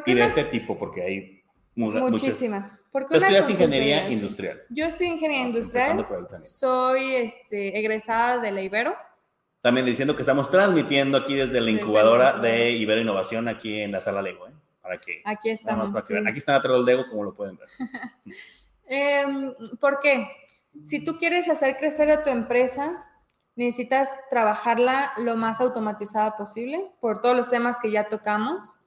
y 0.06 0.13
de 0.13 0.24
este 0.24 0.43
tipo, 0.46 0.78
porque 0.78 1.02
hay 1.02 1.43
muchísimas. 1.76 2.80
¿Por 2.91 3.08
qué 3.08 3.17
estudias 3.17 3.50
ingeniería 3.50 4.10
industrial? 4.10 4.62
Yo 4.69 4.86
estoy 4.86 5.08
ingeniería 5.08 5.48
industrial. 5.48 6.08
Soy 6.38 7.15
este, 7.15 7.78
egresada 7.78 8.39
de 8.39 8.52
la 8.52 8.62
Ibero. 8.62 8.96
También 9.62 9.86
diciendo 9.86 10.15
que 10.15 10.22
estamos 10.22 10.50
transmitiendo 10.50 11.17
aquí 11.17 11.36
desde 11.36 11.62
la 11.62 11.72
incubadora 11.72 12.38
de 12.38 12.72
Ibero 12.72 13.02
Innovación, 13.02 13.48
aquí 13.48 13.80
en 13.80 13.93
la 13.93 14.02
sala 14.02 14.22
Lego. 14.22 14.48
¿eh? 14.48 14.52
Para 14.82 14.98
que, 14.98 15.22
aquí 15.24 15.50
estamos. 15.50 15.89
Aquí 15.96 16.38
están 16.38 16.56
atrás 16.56 16.76
del 16.76 16.86
Lego, 16.86 17.06
como 17.10 17.24
lo 17.24 17.34
pueden 17.34 17.58
ver. 17.58 17.69
eh, 18.88 19.54
¿Por 19.80 20.00
qué? 20.00 20.28
Si 20.84 21.00
tú 21.04 21.17
quieres 21.17 21.48
hacer 21.48 21.78
crecer 21.78 22.12
a 22.12 22.24
tu 22.24 22.30
empresa, 22.30 23.06
necesitas 23.56 24.10
trabajarla 24.30 25.13
lo 25.17 25.38
más 25.38 25.62
automatizada 25.62 26.36
posible 26.36 26.91
por 27.00 27.22
todos 27.22 27.38
los 27.38 27.50
temas 27.50 27.80
que 27.80 27.91
ya 27.91 28.10
tocamos 28.10 28.80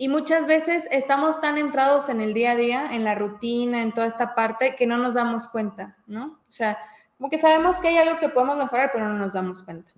y 0.00 0.08
muchas 0.08 0.46
veces 0.46 0.88
estamos 0.90 1.42
tan 1.42 1.58
entrados 1.58 2.08
en 2.08 2.22
el 2.22 2.32
día 2.32 2.52
a 2.52 2.56
día, 2.56 2.88
en 2.90 3.04
la 3.04 3.14
rutina, 3.14 3.82
en 3.82 3.92
toda 3.92 4.06
esta 4.06 4.34
parte, 4.34 4.74
que 4.74 4.86
no 4.86 4.96
nos 4.96 5.12
damos 5.12 5.46
cuenta, 5.46 5.98
¿no? 6.06 6.40
O 6.48 6.50
sea, 6.50 6.78
como 7.18 7.28
que 7.28 7.36
sabemos 7.36 7.76
que 7.82 7.88
hay 7.88 7.98
algo 7.98 8.18
que 8.18 8.30
podemos 8.30 8.56
mejorar, 8.56 8.92
pero 8.94 9.06
no 9.06 9.18
nos 9.18 9.34
damos 9.34 9.62
cuenta. 9.62 9.92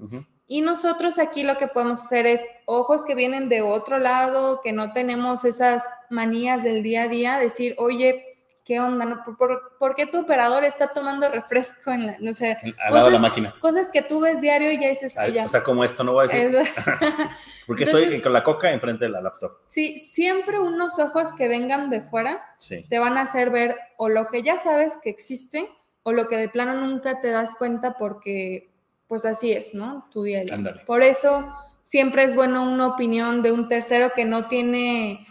Y 0.49 0.61
nosotros 0.61 1.21
aquí 1.21 1.45
lo 1.45 1.57
que 1.57 1.69
podemos 1.69 2.01
hacer 2.01 2.27
es 2.27 2.43
ojos 2.67 3.05
que 3.05 3.15
vienen 3.15 3.49
de 3.49 3.63
otro 3.63 4.01
lado, 4.01 4.61
que 4.61 4.73
no 4.73 4.93
tenemos 4.93 5.45
esas 5.45 5.85
manías 6.11 6.65
del 6.65 6.83
día 6.83 7.05
a 7.05 7.09
día, 7.09 7.39
decir, 7.39 7.77
oye, 7.79 8.32
¿qué 8.65 8.81
onda? 8.81 9.05
No? 9.05 9.25
¿Por, 9.79 9.95
qué 9.95 10.07
tu 10.07 10.21
operador 10.21 10.65
está 10.65 10.89
tomando 10.89 11.29
refresco 11.29 11.91
en 11.91 12.07
la, 12.07 12.17
no 12.21 12.33
sé, 12.33 12.57
al 12.79 12.95
lado 12.95 13.07
de 13.07 13.13
la 13.13 13.19
máquina? 13.19 13.55
Cosas 13.61 13.91
que 13.91 14.03
tú 14.03 14.21
ves 14.21 14.41
diario 14.41 14.71
y 14.73 14.81
ya 14.81 14.89
dices, 14.89 15.15
O 15.17 15.49
sea, 15.49 15.63
como 15.63 15.85
esto 15.85 16.05
no 16.05 16.13
voy 16.13 16.27
a 16.27 16.29
decir. 16.29 16.69
Porque 17.67 17.85
estoy 17.85 18.21
con 18.21 18.33
la 18.33 18.43
coca 18.43 18.71
enfrente 18.71 19.05
de 19.05 19.11
la 19.11 19.21
laptop. 19.21 19.59
Sí, 19.67 19.99
siempre 19.99 20.59
unos 20.59 20.99
ojos 20.99 21.33
que 21.35 21.49
vengan 21.49 21.91
de 21.91 22.01
fuera 22.01 22.57
te 22.89 22.99
van 22.99 23.17
a 23.17 23.23
hacer 23.23 23.51
ver 23.51 23.77
o 23.97 24.09
lo 24.09 24.29
que 24.29 24.43
ya 24.43 24.59
sabes 24.59 24.97
que 25.03 25.11
existe 25.11 25.69
o 26.03 26.13
lo 26.13 26.29
que 26.29 26.37
de 26.37 26.49
plano 26.49 26.75
nunca 26.75 27.21
te 27.21 27.31
das 27.31 27.55
cuenta 27.57 27.97
porque 27.99 28.71
pues 29.07 29.25
así 29.25 29.53
es, 29.53 29.75
¿no? 29.75 30.09
Tu 30.11 30.23
día 30.23 30.41
a 30.41 30.45
día. 30.45 30.83
Por 30.87 31.03
eso 31.03 31.53
siempre 31.83 32.25
es 32.25 32.35
bueno 32.35 32.63
una 32.63 32.87
opinión 32.87 33.43
de 33.43 33.53
un 33.53 33.69
tercero 33.69 34.13
que 34.15 34.25
no 34.25 34.49
tiene, 34.49 35.27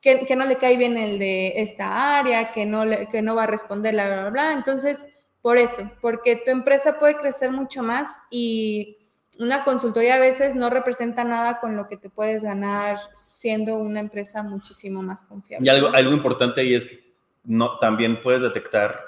que, 0.00 0.36
no 0.36 0.44
le 0.44 0.56
cae 0.56 0.76
bien 0.76 0.96
el 0.96 1.18
de 1.18 1.54
esta 1.56 2.18
área, 2.18 2.52
que 2.52 2.66
no, 2.66 2.84
le, 2.84 3.08
que 3.08 3.22
no 3.22 3.34
va 3.34 3.44
a 3.44 3.46
responder, 3.46 3.94
bla, 3.94 4.08
bla, 4.08 4.30
bla. 4.30 4.52
Entonces, 4.52 5.06
por 5.42 5.58
eso, 5.58 5.90
porque 6.00 6.36
tu 6.36 6.50
empresa 6.50 6.98
puede 6.98 7.16
crecer 7.16 7.50
mucho 7.50 7.82
más 7.82 8.08
y 8.30 8.98
una 9.38 9.64
consultoría 9.64 10.16
a 10.16 10.18
veces 10.18 10.56
no 10.56 10.68
representa 10.68 11.22
nada 11.24 11.60
con 11.60 11.76
lo 11.76 11.88
que 11.88 11.96
te 11.96 12.10
puedes 12.10 12.42
ganar 12.42 12.98
siendo 13.14 13.76
una 13.76 14.00
empresa 14.00 14.42
muchísimo 14.42 15.02
más 15.02 15.22
confiable. 15.24 15.64
Y 15.64 15.68
algo, 15.68 15.88
algo 15.88 16.12
importante 16.12 16.60
ahí 16.60 16.74
es 16.74 16.86
que 16.86 17.08
no, 17.44 17.78
también 17.78 18.20
puedes 18.20 18.42
detectar 18.42 19.00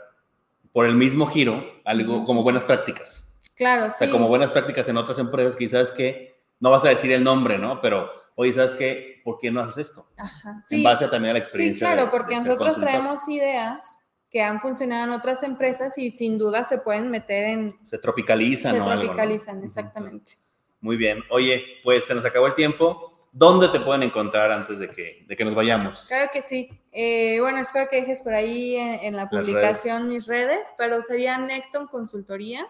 por 0.73 0.87
el 0.87 0.95
mismo 0.95 1.27
giro 1.27 1.65
algo 1.85 2.25
como 2.25 2.43
buenas 2.43 2.65
prácticas. 2.65 3.39
Claro, 3.57 3.87
o 3.87 3.91
sea, 3.91 4.11
como 4.11 4.29
buenas 4.29 4.51
prácticas 4.51 4.89
en 4.89 4.97
otras 4.97 5.19
empresas, 5.19 5.57
quizás 5.57 5.93
que 5.93 6.41
no 6.61 6.71
vas 6.71 6.85
a 6.85 6.89
decir 6.91 7.13
el 7.13 7.25
nombre, 7.25 7.59
¿no? 7.59 7.81
Pero, 7.81 8.11
oye, 8.41 8.55
¿sabes 8.55 8.73
qué? 8.73 9.21
¿Por 9.23 9.39
qué 9.39 9.51
no 9.51 9.61
haces 9.61 9.89
esto? 9.89 10.09
Ajá, 10.17 10.63
sí. 10.65 10.77
En 10.77 10.83
base 10.83 11.07
también 11.09 11.31
a 11.31 11.33
la 11.35 11.41
experiencia. 11.41 11.87
Sí, 11.87 11.95
claro, 11.95 12.11
porque 12.11 12.37
nosotros 12.37 12.81
traemos 12.81 13.29
ideas 13.29 13.99
que 14.31 14.41
han 14.41 14.61
funcionado 14.61 15.05
en 15.05 15.11
otras 15.11 15.43
empresas 15.43 15.99
y 15.99 16.09
sin 16.09 16.39
duda 16.39 16.65
se 16.65 16.79
pueden 16.79 17.11
meter 17.11 17.45
en... 17.45 17.79
Se 17.83 17.99
tropicalizan, 17.99 18.77
Se 18.77 18.81
tropicalizan, 18.81 19.63
exactamente. 19.63 20.33
Muy 20.81 20.97
bien. 20.97 21.23
Oye, 21.29 21.63
pues 21.85 22.07
se 22.07 22.15
nos 22.15 22.25
acabó 22.25 22.47
el 22.47 22.55
tiempo. 22.55 23.13
¿Dónde 23.31 23.69
te 23.69 23.79
pueden 23.81 24.05
encontrar 24.05 24.51
antes 24.51 24.79
de 24.79 24.89
que, 24.89 25.27
de 25.29 25.37
que 25.37 25.45
nos 25.45 25.55
vayamos? 25.55 26.07
Claro 26.09 26.31
que 26.33 26.41
sí. 26.41 26.71
Eh, 26.93 27.41
bueno, 27.41 27.59
espero 27.59 27.91
que 27.91 28.01
dejes 28.01 28.23
por 28.23 28.33
ahí 28.33 28.75
en, 28.77 29.15
la 29.15 29.29
publicación 29.29 30.09
mis 30.09 30.27
redes, 30.27 30.73
pero 30.79 31.03
sería 31.03 31.37
Necton 31.37 31.89
Consultoría. 31.89 32.67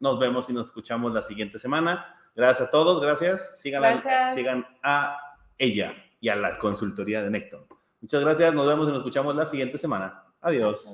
nos 0.00 0.18
vemos 0.18 0.48
y 0.48 0.52
nos 0.52 0.66
escuchamos 0.66 1.12
la 1.12 1.22
siguiente 1.22 1.58
semana. 1.58 2.14
Gracias 2.34 2.68
a 2.68 2.70
todos, 2.70 3.02
gracias. 3.02 3.60
Sigan, 3.60 4.00
sigan 4.34 4.66
a 4.82 5.18
ella 5.58 5.94
y 6.20 6.28
a 6.28 6.36
la 6.36 6.58
consultoría 6.58 7.22
de 7.22 7.30
Necton. 7.30 7.66
Muchas 8.00 8.20
gracias, 8.20 8.54
nos 8.54 8.66
vemos 8.66 8.86
y 8.86 8.90
nos 8.90 8.98
escuchamos 8.98 9.34
la 9.34 9.46
siguiente 9.46 9.78
semana. 9.78 10.22
Adiós. 10.40 10.84